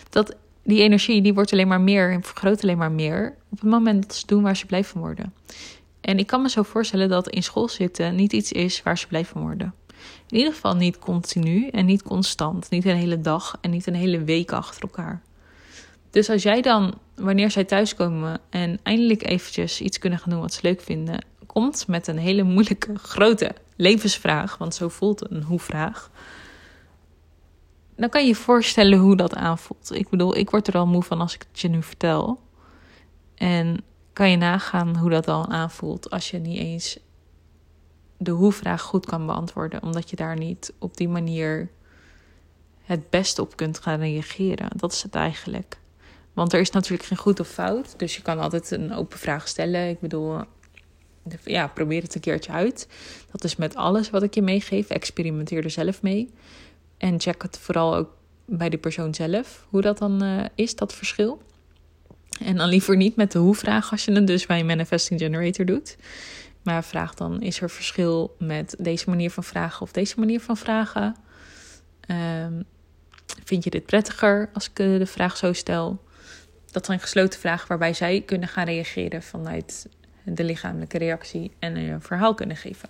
dat 0.09 0.35
die 0.63 0.81
energie 0.81 1.21
die 1.21 1.33
wordt 1.33 1.53
alleen 1.53 1.67
maar 1.67 1.81
meer 1.81 2.11
en 2.11 2.23
vergroot 2.23 2.63
alleen 2.63 2.77
maar 2.77 2.91
meer 2.91 3.35
op 3.51 3.59
het 3.59 3.69
moment 3.69 4.07
dat 4.07 4.15
ze 4.15 4.25
doen 4.25 4.43
waar 4.43 4.57
ze 4.57 4.65
blij 4.65 4.83
van 4.83 5.01
worden. 5.01 5.33
En 6.01 6.19
ik 6.19 6.27
kan 6.27 6.41
me 6.41 6.49
zo 6.49 6.63
voorstellen 6.63 7.09
dat 7.09 7.29
in 7.29 7.43
school 7.43 7.69
zitten 7.69 8.15
niet 8.15 8.33
iets 8.33 8.51
is 8.51 8.83
waar 8.83 8.97
ze 8.97 9.07
blij 9.07 9.25
van 9.25 9.41
worden. 9.41 9.73
In 10.27 10.37
ieder 10.37 10.53
geval 10.53 10.75
niet 10.75 10.99
continu 10.99 11.67
en 11.67 11.85
niet 11.85 12.03
constant. 12.03 12.69
Niet 12.69 12.85
een 12.85 12.95
hele 12.95 13.21
dag 13.21 13.57
en 13.61 13.69
niet 13.69 13.87
een 13.87 13.95
hele 13.95 14.23
week 14.23 14.51
achter 14.51 14.81
elkaar. 14.81 15.21
Dus 16.11 16.29
als 16.29 16.43
jij 16.43 16.61
dan, 16.61 16.93
wanneer 17.15 17.51
zij 17.51 17.63
thuiskomen 17.63 18.39
en 18.49 18.79
eindelijk 18.83 19.27
eventjes 19.27 19.81
iets 19.81 19.97
kunnen 19.97 20.19
gaan 20.19 20.29
doen 20.29 20.41
wat 20.41 20.53
ze 20.53 20.59
leuk 20.63 20.81
vinden, 20.81 21.25
komt 21.45 21.87
met 21.87 22.07
een 22.07 22.17
hele 22.17 22.43
moeilijke, 22.43 22.95
grote 22.95 23.51
levensvraag, 23.75 24.57
want 24.57 24.75
zo 24.75 24.89
voelt 24.89 25.31
een 25.31 25.43
hoe-vraag, 25.43 26.09
dan 27.95 28.09
kan 28.09 28.21
je 28.21 28.27
je 28.27 28.35
voorstellen 28.35 28.99
hoe 28.99 29.15
dat 29.15 29.35
aanvoelt. 29.35 29.91
Ik 29.93 30.09
bedoel, 30.09 30.37
ik 30.37 30.49
word 30.49 30.67
er 30.67 30.77
al 30.77 30.87
moe 30.87 31.03
van 31.03 31.21
als 31.21 31.33
ik 31.35 31.45
het 31.51 31.59
je 31.59 31.67
nu 31.67 31.83
vertel. 31.83 32.39
En 33.35 33.83
kan 34.13 34.29
je 34.29 34.37
nagaan 34.37 34.97
hoe 34.97 35.09
dat 35.09 35.25
dan 35.25 35.47
aanvoelt 35.47 36.09
als 36.09 36.31
je 36.31 36.37
niet 36.37 36.57
eens 36.57 36.99
de 38.17 38.31
hoe-vraag 38.31 38.81
goed 38.81 39.05
kan 39.05 39.25
beantwoorden, 39.25 39.83
omdat 39.83 40.09
je 40.09 40.15
daar 40.15 40.37
niet 40.37 40.73
op 40.79 40.97
die 40.97 41.09
manier 41.09 41.69
het 42.81 43.09
beste 43.09 43.41
op 43.41 43.55
kunt 43.55 43.79
gaan 43.79 43.99
reageren. 43.99 44.69
Dat 44.75 44.91
is 44.91 45.03
het 45.03 45.15
eigenlijk. 45.15 45.80
Want 46.33 46.53
er 46.53 46.59
is 46.59 46.71
natuurlijk 46.71 47.07
geen 47.07 47.17
goed 47.17 47.39
of 47.39 47.47
fout. 47.47 47.93
Dus 47.97 48.15
je 48.15 48.21
kan 48.21 48.39
altijd 48.39 48.71
een 48.71 48.93
open 48.93 49.19
vraag 49.19 49.47
stellen. 49.47 49.89
Ik 49.89 49.99
bedoel, 49.99 50.41
ja, 51.43 51.67
probeer 51.67 52.01
het 52.01 52.15
een 52.15 52.21
keertje 52.21 52.51
uit. 52.51 52.87
Dat 53.31 53.43
is 53.43 53.55
met 53.55 53.75
alles 53.75 54.09
wat 54.09 54.23
ik 54.23 54.33
je 54.33 54.41
meegeef. 54.41 54.89
Experimenteer 54.89 55.63
er 55.63 55.69
zelf 55.69 56.01
mee. 56.01 56.33
En 56.97 57.19
check 57.19 57.41
het 57.41 57.57
vooral 57.57 57.95
ook 57.95 58.09
bij 58.45 58.69
de 58.69 58.77
persoon 58.77 59.13
zelf. 59.13 59.65
Hoe 59.69 59.81
dat 59.81 59.97
dan 59.97 60.23
uh, 60.23 60.45
is, 60.55 60.75
dat 60.75 60.93
verschil. 60.93 61.41
En 62.39 62.55
dan 62.57 62.69
liever 62.69 62.97
niet 62.97 63.15
met 63.15 63.31
de 63.31 63.39
hoe-vraag 63.39 63.91
als 63.91 64.05
je 64.05 64.11
het 64.11 64.27
dus 64.27 64.45
bij 64.45 64.59
een 64.59 64.65
manifesting 64.65 65.19
generator 65.19 65.65
doet. 65.65 65.97
Maar 66.63 66.83
vraag 66.83 67.13
dan: 67.13 67.41
is 67.41 67.61
er 67.61 67.69
verschil 67.69 68.35
met 68.39 68.75
deze 68.79 69.09
manier 69.09 69.31
van 69.31 69.43
vragen 69.43 69.81
of 69.81 69.91
deze 69.91 70.19
manier 70.19 70.41
van 70.41 70.57
vragen? 70.57 71.15
Um, 72.07 72.63
vind 73.43 73.63
je 73.63 73.69
dit 73.69 73.85
prettiger 73.85 74.49
als 74.53 74.69
ik 74.69 74.75
de 74.75 75.05
vraag 75.05 75.37
zo 75.37 75.53
stel? 75.53 76.01
Dat 76.71 76.85
zijn 76.85 76.99
gesloten 76.99 77.39
vragen 77.39 77.67
waarbij 77.67 77.93
zij 77.93 78.21
kunnen 78.25 78.47
gaan 78.47 78.65
reageren 78.65 79.23
vanuit 79.23 79.87
de 80.23 80.43
lichamelijke 80.43 80.97
reactie 80.97 81.51
en 81.59 81.75
een 81.75 82.01
verhaal 82.01 82.33
kunnen 82.33 82.57
geven. 82.57 82.89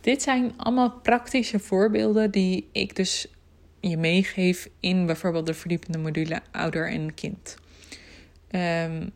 Dit 0.00 0.22
zijn 0.22 0.52
allemaal 0.56 0.90
praktische 0.90 1.58
voorbeelden 1.58 2.30
die 2.30 2.68
ik 2.72 2.96
dus 2.96 3.26
je 3.80 3.96
meegeef 3.96 4.68
in 4.80 5.06
bijvoorbeeld 5.06 5.46
de 5.46 5.54
verdiepende 5.54 5.98
module 5.98 6.40
ouder 6.50 6.90
en 6.90 7.14
kind. 7.14 7.56
Um, 8.50 9.12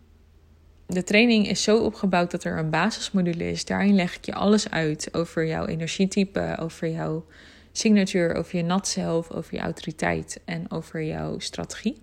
de 0.87 1.05
training 1.05 1.49
is 1.49 1.63
zo 1.63 1.79
opgebouwd 1.79 2.31
dat 2.31 2.45
er 2.45 2.59
een 2.59 2.71
basismodule 2.71 3.51
is. 3.51 3.65
Daarin 3.65 3.95
leg 3.95 4.17
ik 4.17 4.25
je 4.25 4.35
alles 4.35 4.71
uit 4.71 5.09
over 5.15 5.47
jouw 5.47 5.67
energietype, 5.67 6.57
over 6.61 6.89
jouw 6.89 7.25
signatuur, 7.73 8.35
over 8.35 8.57
je 8.57 8.65
nat 8.65 8.89
zelf, 8.89 9.31
over 9.31 9.55
je 9.55 9.61
autoriteit 9.61 10.41
en 10.45 10.71
over 10.71 11.03
jouw 11.03 11.39
strategie. 11.39 12.01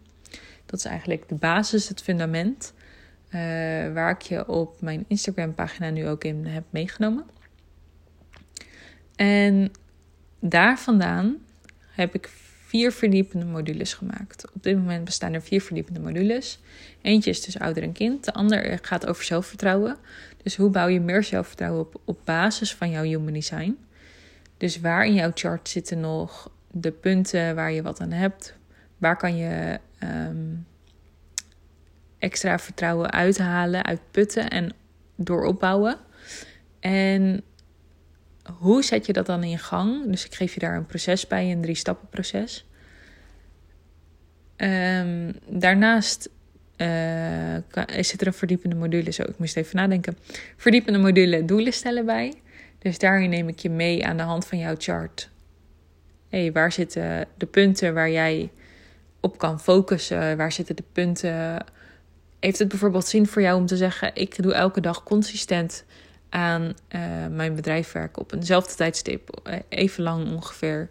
Dat 0.69 0.79
is 0.79 0.85
eigenlijk 0.85 1.29
de 1.29 1.35
basis, 1.35 1.87
het 1.87 2.01
fundament, 2.01 2.73
uh, 3.27 3.31
waar 3.93 4.09
ik 4.09 4.21
je 4.21 4.47
op 4.47 4.81
mijn 4.81 5.05
Instagram-pagina 5.07 5.89
nu 5.89 6.07
ook 6.07 6.23
in 6.23 6.45
heb 6.45 6.63
meegenomen. 6.69 7.25
En 9.15 9.71
daar 10.39 10.79
vandaan 10.79 11.37
heb 11.91 12.13
ik 12.15 12.27
vier 12.65 12.91
verdiepende 12.91 13.45
modules 13.45 13.93
gemaakt. 13.93 14.51
Op 14.53 14.63
dit 14.63 14.77
moment 14.77 15.05
bestaan 15.05 15.33
er 15.33 15.41
vier 15.41 15.61
verdiepende 15.61 15.99
modules. 15.99 16.59
Eentje 17.01 17.29
is 17.29 17.41
dus 17.41 17.59
ouder 17.59 17.83
en 17.83 17.91
kind. 17.91 18.25
De 18.25 18.33
andere 18.33 18.79
gaat 18.81 19.07
over 19.07 19.23
zelfvertrouwen. 19.23 19.97
Dus 20.43 20.55
hoe 20.55 20.69
bouw 20.69 20.87
je 20.87 20.99
meer 20.99 21.23
zelfvertrouwen 21.23 21.81
op, 21.81 22.01
op 22.05 22.19
basis 22.23 22.75
van 22.75 22.89
jouw 22.89 23.03
human 23.03 23.33
design? 23.33 23.77
Dus 24.57 24.79
waar 24.79 25.05
in 25.05 25.13
jouw 25.13 25.31
chart 25.33 25.69
zitten 25.69 25.99
nog 25.99 26.51
de 26.71 26.91
punten 26.91 27.55
waar 27.55 27.71
je 27.71 27.81
wat 27.81 28.01
aan 28.01 28.11
hebt? 28.11 28.53
Waar 28.97 29.17
kan 29.17 29.37
je 29.37 29.79
ehm, 29.99 30.55
extra 32.17 32.59
vertrouwen 32.59 33.11
uithalen, 33.11 33.83
uitputten 33.83 34.49
en 34.49 34.73
dooropbouwen? 35.15 35.97
En 36.79 37.43
hoe 38.57 38.83
zet 38.83 39.05
je 39.05 39.13
dat 39.13 39.25
dan 39.25 39.43
in 39.43 39.59
gang? 39.59 40.11
Dus 40.11 40.25
ik 40.25 40.35
geef 40.35 40.53
je 40.53 40.59
daar 40.59 40.75
een 40.75 40.85
proces 40.85 41.27
bij, 41.27 41.51
een 41.51 41.61
drie-stappen 41.61 42.07
proces. 42.09 42.65
Um, 44.57 45.33
daarnaast 45.49 46.29
uh, 46.77 47.55
zit 47.99 48.21
er 48.21 48.27
een 48.27 48.33
verdiepende 48.33 48.75
module. 48.75 49.11
Zo, 49.11 49.23
ik 49.23 49.37
moest 49.37 49.57
even 49.57 49.75
nadenken. 49.75 50.17
Verdiepende 50.57 50.99
module 50.99 51.45
doelen 51.45 51.73
stellen 51.73 52.05
bij. 52.05 52.33
Dus 52.79 52.97
daarin 52.97 53.29
neem 53.29 53.47
ik 53.47 53.59
je 53.59 53.69
mee 53.69 54.05
aan 54.05 54.17
de 54.17 54.23
hand 54.23 54.45
van 54.45 54.57
jouw 54.57 54.75
chart. 54.77 55.29
hey, 56.29 56.51
waar 56.51 56.71
zitten 56.71 57.27
de 57.37 57.45
punten 57.45 57.93
waar 57.93 58.09
jij 58.09 58.49
op 59.19 59.37
kan 59.37 59.59
focussen? 59.59 60.37
Waar 60.37 60.51
zitten 60.51 60.75
de 60.75 60.83
punten? 60.91 61.65
Heeft 62.39 62.59
het 62.59 62.67
bijvoorbeeld 62.67 63.07
zin 63.07 63.27
voor 63.27 63.41
jou 63.41 63.59
om 63.59 63.65
te 63.65 63.77
zeggen: 63.77 64.11
ik 64.13 64.43
doe 64.43 64.53
elke 64.53 64.81
dag 64.81 65.03
consistent 65.03 65.85
aan 66.29 66.61
uh, 66.61 67.01
mijn 67.29 67.55
bedrijf 67.55 67.91
werken 67.91 68.21
op 68.21 68.33
eenzelfde 68.33 68.75
tijdstip, 68.75 69.39
eh, 69.43 69.59
even 69.69 70.03
lang 70.03 70.31
ongeveer? 70.31 70.89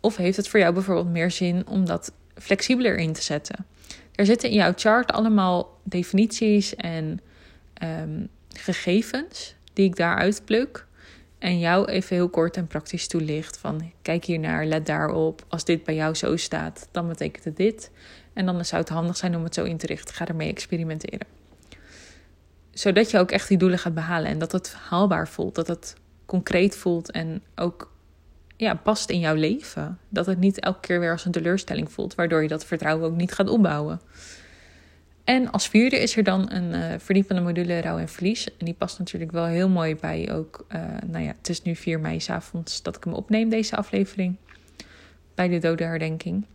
Of 0.00 0.16
heeft 0.16 0.36
het 0.36 0.48
voor 0.48 0.60
jou 0.60 0.74
bijvoorbeeld 0.74 1.10
meer 1.10 1.30
zin 1.30 1.66
om 1.66 1.84
dat 1.86 2.12
flexibeler 2.34 2.96
in 2.96 3.12
te 3.12 3.22
zetten? 3.22 3.66
Er 4.14 4.26
zitten 4.26 4.48
in 4.48 4.54
jouw 4.54 4.72
chart 4.76 5.12
allemaal 5.12 5.80
definities 5.82 6.76
en 6.76 7.20
um, 7.82 8.28
gegevens 8.48 9.54
die 9.72 9.84
ik 9.84 9.96
daaruit 9.96 10.42
pluk. 10.44 10.86
En 11.40 11.58
jou 11.58 11.84
even 11.84 12.16
heel 12.16 12.28
kort 12.28 12.56
en 12.56 12.66
praktisch 12.66 13.06
toelicht 13.06 13.58
van 13.58 13.92
kijk 14.02 14.24
hier 14.24 14.38
naar, 14.38 14.66
let 14.66 14.86
daarop. 14.86 15.44
Als 15.48 15.64
dit 15.64 15.84
bij 15.84 15.94
jou 15.94 16.14
zo 16.14 16.36
staat, 16.36 16.88
dan 16.90 17.08
betekent 17.08 17.44
het 17.44 17.56
dit. 17.56 17.90
En 18.32 18.46
dan 18.46 18.64
zou 18.64 18.82
het 18.82 18.90
handig 18.90 19.16
zijn 19.16 19.36
om 19.36 19.44
het 19.44 19.54
zo 19.54 19.64
in 19.64 19.76
te 19.76 19.86
richten. 19.86 20.14
Ga 20.14 20.26
ermee 20.26 20.48
experimenteren 20.48 21.26
zodat 22.80 23.10
je 23.10 23.18
ook 23.18 23.30
echt 23.30 23.48
die 23.48 23.58
doelen 23.58 23.78
gaat 23.78 23.94
behalen 23.94 24.30
en 24.30 24.38
dat 24.38 24.52
het 24.52 24.74
haalbaar 24.74 25.28
voelt, 25.28 25.54
dat 25.54 25.66
het 25.66 25.94
concreet 26.26 26.76
voelt 26.76 27.10
en 27.10 27.42
ook 27.54 27.92
ja, 28.56 28.74
past 28.74 29.10
in 29.10 29.18
jouw 29.18 29.34
leven. 29.34 29.98
Dat 30.08 30.26
het 30.26 30.38
niet 30.38 30.60
elke 30.60 30.80
keer 30.80 31.00
weer 31.00 31.12
als 31.12 31.24
een 31.24 31.32
teleurstelling 31.32 31.92
voelt, 31.92 32.14
waardoor 32.14 32.42
je 32.42 32.48
dat 32.48 32.64
vertrouwen 32.64 33.10
ook 33.10 33.16
niet 33.16 33.32
gaat 33.32 33.48
opbouwen. 33.48 34.00
En 35.24 35.50
als 35.50 35.68
vierde 35.68 35.98
is 35.98 36.16
er 36.16 36.24
dan 36.24 36.50
een 36.52 36.74
uh, 36.74 36.98
verdiepende 36.98 37.42
module 37.42 37.80
rouw 37.80 37.98
en 37.98 38.08
verlies. 38.08 38.44
En 38.44 38.64
die 38.64 38.74
past 38.74 38.98
natuurlijk 38.98 39.30
wel 39.30 39.44
heel 39.44 39.68
mooi 39.68 39.96
bij 39.96 40.32
ook, 40.32 40.66
uh, 40.72 40.82
nou 41.06 41.24
ja, 41.24 41.32
het 41.38 41.48
is 41.48 41.62
nu 41.62 41.76
4 41.76 42.00
mei 42.00 42.20
s 42.20 42.30
avonds 42.30 42.82
dat 42.82 42.96
ik 42.96 43.04
hem 43.04 43.12
opneem, 43.12 43.48
deze 43.48 43.76
aflevering. 43.76 44.36
Bij 45.34 45.48
de 45.48 45.58
dodenherdenking. 45.58 46.46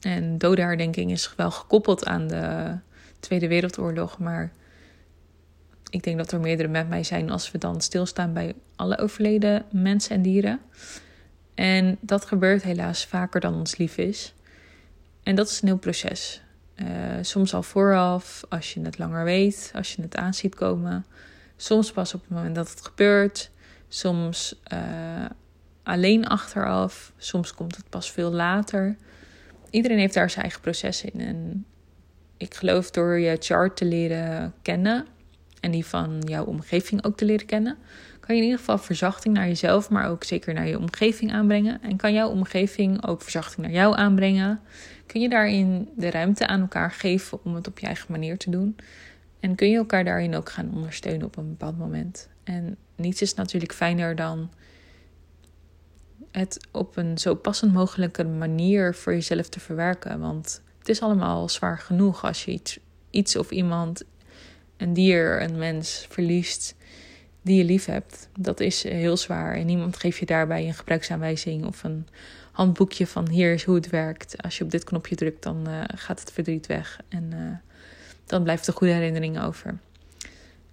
En 0.00 0.38
dodenherdenking 0.38 1.10
is 1.10 1.34
wel 1.36 1.50
gekoppeld 1.50 2.04
aan 2.04 2.26
de 2.26 2.76
Tweede 3.20 3.48
Wereldoorlog, 3.48 4.18
maar 4.18 4.52
ik 5.90 6.02
denk 6.02 6.16
dat 6.16 6.32
er 6.32 6.40
meerdere 6.40 6.68
met 6.68 6.88
mij 6.88 7.02
zijn 7.02 7.30
als 7.30 7.50
we 7.50 7.58
dan 7.58 7.80
stilstaan 7.80 8.32
bij 8.32 8.54
alle 8.76 8.98
overleden 8.98 9.64
mensen 9.70 10.16
en 10.16 10.22
dieren. 10.22 10.60
En 11.54 11.96
dat 12.00 12.24
gebeurt 12.24 12.62
helaas 12.62 13.04
vaker 13.04 13.40
dan 13.40 13.54
ons 13.54 13.76
lief 13.76 13.96
is. 13.96 14.34
En 15.22 15.34
dat 15.34 15.48
is 15.48 15.62
een 15.62 15.68
heel 15.68 15.78
proces. 15.78 16.42
Uh, 16.76 16.86
soms 17.20 17.54
al 17.54 17.62
vooraf, 17.62 18.44
als 18.48 18.74
je 18.74 18.80
het 18.80 18.98
langer 18.98 19.24
weet, 19.24 19.70
als 19.74 19.94
je 19.94 20.02
het 20.02 20.16
aanziet 20.16 20.54
komen. 20.54 21.06
Soms 21.56 21.92
pas 21.92 22.14
op 22.14 22.20
het 22.20 22.30
moment 22.30 22.54
dat 22.54 22.70
het 22.70 22.86
gebeurt. 22.86 23.50
Soms 23.88 24.60
uh, 24.72 24.78
alleen 25.82 26.26
achteraf. 26.26 27.12
Soms 27.16 27.54
komt 27.54 27.76
het 27.76 27.88
pas 27.88 28.10
veel 28.12 28.32
later. 28.32 28.96
Iedereen 29.70 29.98
heeft 29.98 30.14
daar 30.14 30.30
zijn 30.30 30.42
eigen 30.42 30.60
proces 30.60 31.04
in. 31.04 31.20
En 31.20 31.66
ik 32.36 32.54
geloof 32.54 32.90
door 32.90 33.18
je 33.18 33.36
chart 33.40 33.76
te 33.76 33.84
leren 33.84 34.54
kennen 34.62 35.06
en 35.60 35.70
die 35.70 35.86
van 35.86 36.18
jouw 36.20 36.44
omgeving 36.44 37.04
ook 37.04 37.16
te 37.16 37.24
leren 37.24 37.46
kennen, 37.46 37.76
kan 38.20 38.34
je 38.34 38.40
in 38.40 38.46
ieder 38.46 38.58
geval 38.58 38.78
verzachting 38.78 39.34
naar 39.34 39.46
jezelf, 39.46 39.90
maar 39.90 40.08
ook 40.08 40.24
zeker 40.24 40.54
naar 40.54 40.66
je 40.66 40.78
omgeving 40.78 41.32
aanbrengen. 41.32 41.82
En 41.82 41.96
kan 41.96 42.12
jouw 42.12 42.28
omgeving 42.28 43.06
ook 43.06 43.22
verzachting 43.22 43.66
naar 43.66 43.74
jou 43.74 43.96
aanbrengen? 43.96 44.60
Kun 45.06 45.20
je 45.20 45.28
daarin 45.28 45.88
de 45.96 46.10
ruimte 46.10 46.46
aan 46.46 46.60
elkaar 46.60 46.90
geven 46.90 47.38
om 47.44 47.54
het 47.54 47.66
op 47.66 47.78
je 47.78 47.86
eigen 47.86 48.06
manier 48.10 48.38
te 48.38 48.50
doen? 48.50 48.76
En 49.40 49.54
kun 49.54 49.70
je 49.70 49.76
elkaar 49.76 50.04
daarin 50.04 50.34
ook 50.34 50.50
gaan 50.50 50.74
ondersteunen 50.74 51.26
op 51.26 51.36
een 51.36 51.48
bepaald 51.48 51.78
moment? 51.78 52.28
En 52.44 52.76
niets 52.96 53.22
is 53.22 53.34
natuurlijk 53.34 53.72
fijner 53.72 54.16
dan 54.16 54.50
het 56.30 56.66
op 56.72 56.96
een 56.96 57.18
zo 57.18 57.34
passend 57.34 57.72
mogelijke 57.72 58.24
manier 58.24 58.94
voor 58.94 59.12
jezelf 59.12 59.48
te 59.48 59.60
verwerken. 59.60 60.20
Want 60.20 60.62
het 60.78 60.88
is 60.88 61.00
allemaal 61.00 61.48
zwaar 61.48 61.78
genoeg 61.78 62.24
als 62.24 62.44
je 62.44 62.50
iets, 62.50 62.78
iets 63.10 63.36
of 63.36 63.50
iemand 63.50 64.04
een 64.76 64.92
dier, 64.92 65.42
een 65.42 65.58
mens 65.58 66.06
verliest 66.08 66.74
die 67.42 67.56
je 67.56 67.64
lief 67.64 67.84
hebt. 67.84 68.28
Dat 68.38 68.60
is 68.60 68.82
heel 68.82 69.16
zwaar. 69.16 69.54
En 69.54 69.66
niemand 69.66 69.96
geeft 69.96 70.18
je 70.18 70.26
daarbij 70.26 70.66
een 70.66 70.74
gebruiksaanwijzing 70.74 71.66
of 71.66 71.84
een 71.84 72.06
handboekje 72.56 73.06
van 73.06 73.28
hier 73.28 73.52
is 73.52 73.64
hoe 73.64 73.74
het 73.74 73.90
werkt. 73.90 74.42
Als 74.42 74.58
je 74.58 74.64
op 74.64 74.70
dit 74.70 74.84
knopje 74.84 75.14
drukt, 75.14 75.42
dan 75.42 75.68
uh, 75.68 75.80
gaat 75.94 76.20
het 76.20 76.32
verdriet 76.32 76.66
weg. 76.66 77.00
En 77.08 77.30
uh, 77.34 77.38
dan 78.26 78.42
blijft 78.42 78.66
de 78.66 78.72
goede 78.72 78.92
herinnering 78.92 79.40
over. 79.40 79.78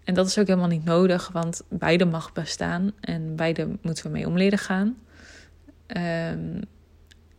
En 0.03 0.13
dat 0.13 0.27
is 0.27 0.37
ook 0.37 0.47
helemaal 0.47 0.67
niet 0.67 0.85
nodig, 0.85 1.29
want 1.31 1.61
beide 1.69 2.05
mag 2.05 2.33
bestaan 2.33 2.91
en 2.99 3.35
beide 3.35 3.67
moeten 3.81 4.05
we 4.05 4.11
mee 4.11 4.27
om 4.27 4.37
leren 4.37 4.59
gaan. 4.59 4.97
Um, 5.87 6.59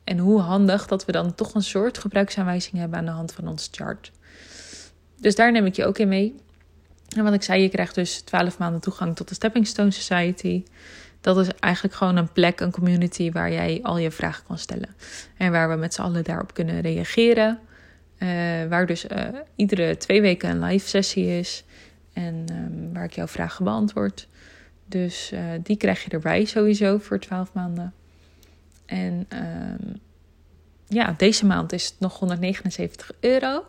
en 0.05 0.19
hoe 0.19 0.41
handig 0.41 0.87
dat 0.87 1.05
we 1.05 1.13
dan 1.13 1.35
toch 1.35 1.55
een 1.55 1.63
soort 1.63 1.99
gebruiksaanwijzing 1.99 2.77
hebben 2.77 2.99
aan 2.99 3.05
de 3.05 3.11
hand 3.11 3.33
van 3.33 3.49
ons 3.49 3.69
chart. 3.73 4.13
Dus 5.21 5.35
daar 5.35 5.53
neem 5.53 5.67
ik 5.67 5.77
je 5.77 5.87
ook 5.87 5.99
in 5.99 6.09
mee. 6.09 6.35
En 7.17 7.25
wat 7.25 7.35
ik 7.35 7.43
zei, 7.43 7.63
je 7.63 7.69
krijgt 7.69 7.95
dus 7.95 8.21
12 8.21 8.59
maanden 8.59 8.81
toegang 8.81 9.17
tot 9.17 9.29
de 9.29 9.35
Stepping 9.35 9.67
Stone 9.67 9.91
Society. 9.91 10.65
Dat 11.25 11.39
is 11.39 11.49
eigenlijk 11.61 11.95
gewoon 11.95 12.17
een 12.17 12.33
plek, 12.33 12.61
een 12.61 12.71
community 12.71 13.33
waar 13.33 13.53
jij 13.53 13.81
al 13.83 13.99
je 13.99 14.11
vragen 14.11 14.45
kan 14.47 14.59
stellen. 14.59 14.89
En 15.37 15.53
waar 15.53 15.69
we 15.69 15.77
met 15.77 15.95
z'n 15.95 16.03
allen 16.03 16.25
daarop 16.25 16.55
kunnen 16.55 16.81
reageren. 16.81 17.59
Uh, 18.19 18.29
waar 18.69 18.87
dus 18.87 19.05
uh, 19.05 19.29
iedere 19.57 19.97
twee 19.97 20.21
weken 20.21 20.51
een 20.51 20.63
live 20.63 20.89
sessie 20.89 21.39
is. 21.39 21.65
En 22.13 22.45
um, 22.51 22.93
waar 22.93 23.05
ik 23.05 23.13
jouw 23.13 23.27
vragen 23.27 23.65
beantwoord. 23.65 24.29
Dus 24.87 25.31
uh, 25.33 25.41
die 25.63 25.77
krijg 25.77 26.05
je 26.05 26.11
erbij 26.11 26.45
sowieso 26.45 26.99
voor 26.99 27.19
12 27.19 27.53
maanden. 27.53 27.93
En 28.87 29.27
um, 29.33 30.01
ja, 30.89 31.15
deze 31.17 31.47
maand 31.47 31.73
is 31.73 31.85
het 31.85 31.95
nog 31.99 32.19
179 32.19 33.13
euro. 33.21 33.65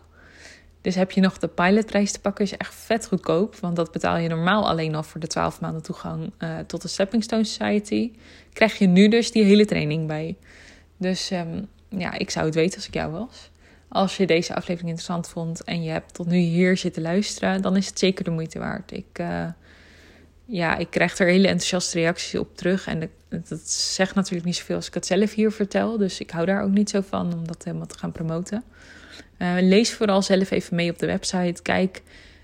Dus 0.85 0.95
heb 0.95 1.11
je 1.11 1.21
nog 1.21 1.37
de 1.37 1.47
pilotprijs 1.47 2.11
te 2.11 2.19
pakken, 2.19 2.45
is 2.45 2.57
echt 2.57 2.75
vet 2.75 3.07
goedkoop. 3.07 3.55
Want 3.55 3.75
dat 3.75 3.91
betaal 3.91 4.17
je 4.17 4.29
normaal 4.29 4.69
alleen 4.69 4.95
al 4.95 5.03
voor 5.03 5.19
de 5.19 5.27
12 5.27 5.61
maanden 5.61 5.81
toegang 5.81 6.31
uh, 6.39 6.59
tot 6.59 6.81
de 6.81 6.87
Stepping 6.87 7.23
Stone 7.23 7.43
Society. 7.43 8.11
Krijg 8.53 8.77
je 8.77 8.87
nu 8.87 9.07
dus 9.07 9.31
die 9.31 9.43
hele 9.43 9.65
training 9.65 10.07
bij. 10.07 10.35
Dus 10.97 11.31
um, 11.31 11.67
ja, 11.89 12.13
ik 12.17 12.29
zou 12.29 12.45
het 12.45 12.55
weten 12.55 12.75
als 12.75 12.87
ik 12.87 12.93
jou 12.93 13.11
was. 13.11 13.51
Als 13.87 14.17
je 14.17 14.25
deze 14.25 14.55
aflevering 14.55 14.89
interessant 14.89 15.27
vond 15.27 15.63
en 15.63 15.83
je 15.83 15.91
hebt 15.91 16.13
tot 16.13 16.27
nu 16.27 16.37
hier 16.37 16.77
zitten 16.77 17.01
luisteren, 17.01 17.61
dan 17.61 17.75
is 17.75 17.87
het 17.87 17.99
zeker 17.99 18.23
de 18.23 18.31
moeite 18.31 18.59
waard. 18.59 18.91
Ik, 18.91 19.19
uh, 19.21 19.45
ja, 20.45 20.77
ik 20.77 20.89
krijg 20.89 21.17
er 21.17 21.27
hele 21.27 21.47
enthousiaste 21.47 21.99
reacties 21.99 22.39
op 22.39 22.57
terug. 22.57 22.87
En 22.87 23.09
dat 23.29 23.69
zegt 23.69 24.15
natuurlijk 24.15 24.45
niet 24.45 24.55
zoveel 24.55 24.75
als 24.75 24.87
ik 24.87 24.93
het 24.93 25.05
zelf 25.05 25.33
hier 25.33 25.51
vertel. 25.51 25.97
Dus 25.97 26.19
ik 26.19 26.31
hou 26.31 26.45
daar 26.45 26.63
ook 26.63 26.71
niet 26.71 26.89
zo 26.89 27.01
van 27.01 27.33
om 27.33 27.47
dat 27.47 27.63
helemaal 27.63 27.87
te 27.87 27.97
gaan 27.97 28.11
promoten. 28.11 28.63
Uh, 29.39 29.55
lees 29.59 29.93
vooral 29.93 30.21
zelf 30.21 30.51
even 30.51 30.75
mee 30.75 30.91
op 30.91 30.99
de 30.99 31.05
website. 31.05 31.61
Kijk 31.61 32.01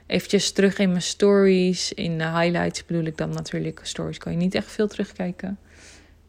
eventjes 0.08 0.51
terug 0.51 0.77
in 0.77 0.89
mijn 0.89 1.01
stories. 1.01 1.93
In 1.93 2.17
de 2.17 2.23
highlights 2.23 2.86
bedoel 2.86 3.06
ik 3.06 3.17
dan 3.17 3.30
natuurlijk. 3.30 3.80
Stories 3.84 4.17
kan 4.17 4.32
je 4.32 4.38
niet 4.38 4.56
echt 4.56 4.71
veel 4.71 4.88
terugkijken. 4.88 5.60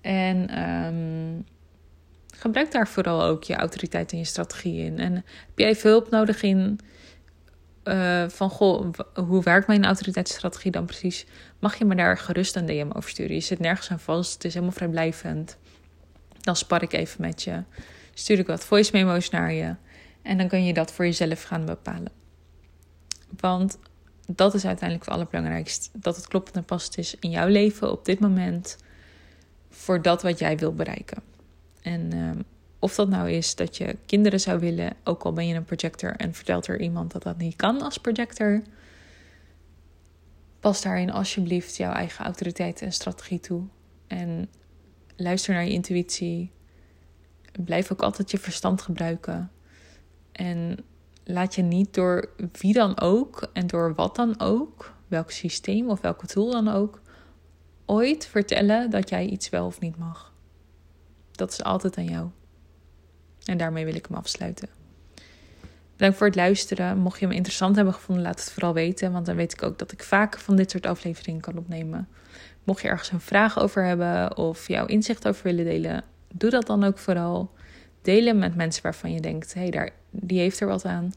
En 0.01 0.62
um, 0.62 1.44
gebruik 2.35 2.72
daar 2.72 2.88
vooral 2.88 3.22
ook 3.22 3.44
je 3.44 3.55
autoriteit 3.55 4.12
en 4.12 4.18
je 4.18 4.25
strategie 4.25 4.85
in. 4.85 4.98
En 4.98 5.14
heb 5.14 5.25
jij 5.55 5.68
even 5.68 5.90
hulp 5.90 6.11
nodig 6.11 6.42
in 6.42 6.79
uh, 7.85 8.29
van 8.29 8.51
goh, 8.51 8.90
hoe 9.14 9.42
werkt 9.42 9.66
mijn 9.66 9.85
autoriteitsstrategie 9.85 10.70
dan 10.70 10.85
precies? 10.85 11.27
Mag 11.59 11.79
je 11.79 11.85
me 11.85 11.94
daar 11.94 12.18
gerust 12.18 12.57
een 12.57 12.66
DM 12.66 12.90
over 12.92 13.11
sturen? 13.11 13.35
Je 13.35 13.40
zit 13.40 13.59
nergens 13.59 13.90
aan 13.90 14.01
vast, 14.01 14.33
het 14.33 14.44
is 14.44 14.55
helemaal 14.55 14.75
vrijblijvend. 14.75 15.57
Dan 16.40 16.57
spar 16.57 16.83
ik 16.83 16.92
even 16.92 17.20
met 17.20 17.42
je, 17.42 17.62
stuur 18.14 18.38
ik 18.38 18.46
wat 18.46 18.64
voice 18.64 18.90
memo's 18.92 19.31
naar 19.31 19.53
je 19.53 19.75
en 20.22 20.38
dan 20.38 20.48
kun 20.48 20.64
je 20.64 20.74
dat 20.74 20.92
voor 20.92 21.04
jezelf 21.04 21.42
gaan 21.42 21.64
bepalen. 21.64 22.12
Want 23.40 23.78
dat 24.26 24.54
is 24.54 24.64
uiteindelijk 24.64 25.08
het 25.08 25.14
allerbelangrijkste. 25.14 25.88
Dat 25.92 26.16
het 26.16 26.28
kloppend 26.28 26.56
en 26.56 26.64
past 26.64 26.98
is 26.98 27.16
in 27.20 27.30
jouw 27.30 27.48
leven 27.48 27.90
op 27.90 28.04
dit 28.04 28.20
moment 28.20 28.76
voor 29.70 30.02
dat 30.02 30.22
wat 30.22 30.38
jij 30.38 30.58
wil 30.58 30.74
bereiken. 30.74 31.22
En 31.82 32.14
uh, 32.14 32.30
of 32.78 32.94
dat 32.94 33.08
nou 33.08 33.30
is 33.30 33.54
dat 33.54 33.76
je 33.76 33.96
kinderen 34.06 34.40
zou 34.40 34.61
willen, 34.61 34.92
ook 35.04 35.22
al 35.22 35.32
ben 35.32 35.46
je 35.46 35.54
een 35.54 35.64
projector 35.64 36.16
en 36.16 36.35
vertelt 36.35 36.66
er 36.66 36.80
iemand 36.80 37.12
dat 37.12 37.22
dat 37.22 37.38
niet 37.38 37.56
kan 37.56 37.82
als 37.82 37.98
projector. 37.98 38.62
Pas 40.61 40.82
daarin 40.82 41.12
alsjeblieft 41.12 41.76
jouw 41.76 41.92
eigen 41.92 42.24
autoriteit 42.24 42.82
en 42.82 42.92
strategie 42.92 43.40
toe. 43.40 43.62
En 44.06 44.48
luister 45.16 45.54
naar 45.54 45.64
je 45.64 45.70
intuïtie. 45.70 46.50
Blijf 47.64 47.92
ook 47.92 48.02
altijd 48.02 48.30
je 48.30 48.38
verstand 48.38 48.82
gebruiken. 48.82 49.50
En 50.33 50.85
laat 51.25 51.55
je 51.55 51.62
niet 51.62 51.95
door 51.95 52.31
wie 52.53 52.73
dan 52.73 53.01
ook 53.01 53.51
en 53.53 53.66
door 53.66 53.95
wat 53.95 54.16
dan 54.16 54.40
ook, 54.40 54.95
welk 55.09 55.31
systeem 55.31 55.90
of 55.90 56.01
welke 56.01 56.27
tool 56.27 56.51
dan 56.51 56.68
ook, 56.68 57.01
ooit 57.87 58.27
vertellen 58.27 58.90
dat 58.90 59.09
jij 59.09 59.27
iets 59.27 59.49
wel 59.49 59.66
of 59.66 59.81
niet 59.81 59.97
mag. 59.97 60.33
Dat 61.33 61.51
is 61.51 61.62
altijd 61.62 61.97
aan 61.97 62.05
jou. 62.05 62.29
En 63.45 63.57
daarmee 63.57 63.85
wil 63.85 63.95
ik 63.95 64.07
hem 64.07 64.16
afsluiten. 64.16 64.68
Bedankt 65.97 66.16
voor 66.16 66.27
het 66.27 66.37
luisteren. 66.37 66.99
Mocht 66.99 67.21
je 67.21 67.27
hem 67.27 67.35
interessant 67.35 67.77
hebben 67.77 67.95
gevonden, 67.95 68.25
laat 68.25 68.40
het 68.40 68.53
vooral 68.53 68.75
weten. 68.75 69.12
Want 69.12 69.27
dan 69.27 69.37
weet 69.37 69.53
ik 69.53 69.62
ook 69.62 69.79
dat 69.79 69.92
ik 69.92 70.03
vaak 70.03 70.38
van 70.38 70.57
dit 70.57 70.71
soort 70.71 70.87
afleveringen 70.87 71.40
kan 71.40 71.59
opnemen. 71.59 72.09
Mocht 72.64 72.83
je 72.83 72.88
ergens 72.88 73.12
een 73.12 73.21
vraag 73.21 73.59
over 73.59 73.85
hebben 73.85 74.37
of 74.37 74.68
jouw 74.68 74.87
inzicht 74.87 75.29
over 75.29 75.42
willen 75.42 75.64
delen, 75.64 76.05
doe 76.35 76.51
dat 76.51 76.66
dan 76.66 76.85
ook 76.85 76.99
vooral. 76.99 77.51
Delen 78.03 78.38
met 78.38 78.55
mensen 78.55 78.83
waarvan 78.83 79.12
je 79.12 79.21
denkt: 79.21 79.55
hé, 79.55 79.61
hey, 79.61 79.71
daar, 79.71 79.90
die 80.12 80.38
heeft 80.38 80.61
er 80.61 80.66
wat 80.66 80.85
aan. 80.85 81.12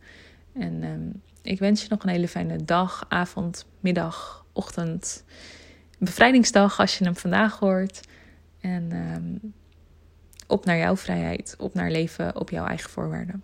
En 0.53 0.83
ehm, 0.83 1.09
ik 1.41 1.59
wens 1.59 1.81
je 1.81 1.87
nog 1.89 2.03
een 2.03 2.09
hele 2.09 2.27
fijne 2.27 2.63
dag, 2.63 3.05
avond, 3.09 3.65
middag, 3.79 4.45
ochtend. 4.53 5.23
Bevrijdingsdag 5.99 6.79
als 6.79 6.97
je 6.97 7.03
hem 7.03 7.15
vandaag 7.15 7.59
hoort. 7.59 7.99
En 8.61 8.91
um, 8.91 9.53
op 10.47 10.65
naar 10.65 10.77
jouw 10.77 10.95
vrijheid, 10.95 11.55
op 11.57 11.73
naar 11.73 11.91
leven 11.91 12.39
op 12.39 12.49
jouw 12.49 12.65
eigen 12.65 12.89
voorwaarden. 12.89 13.43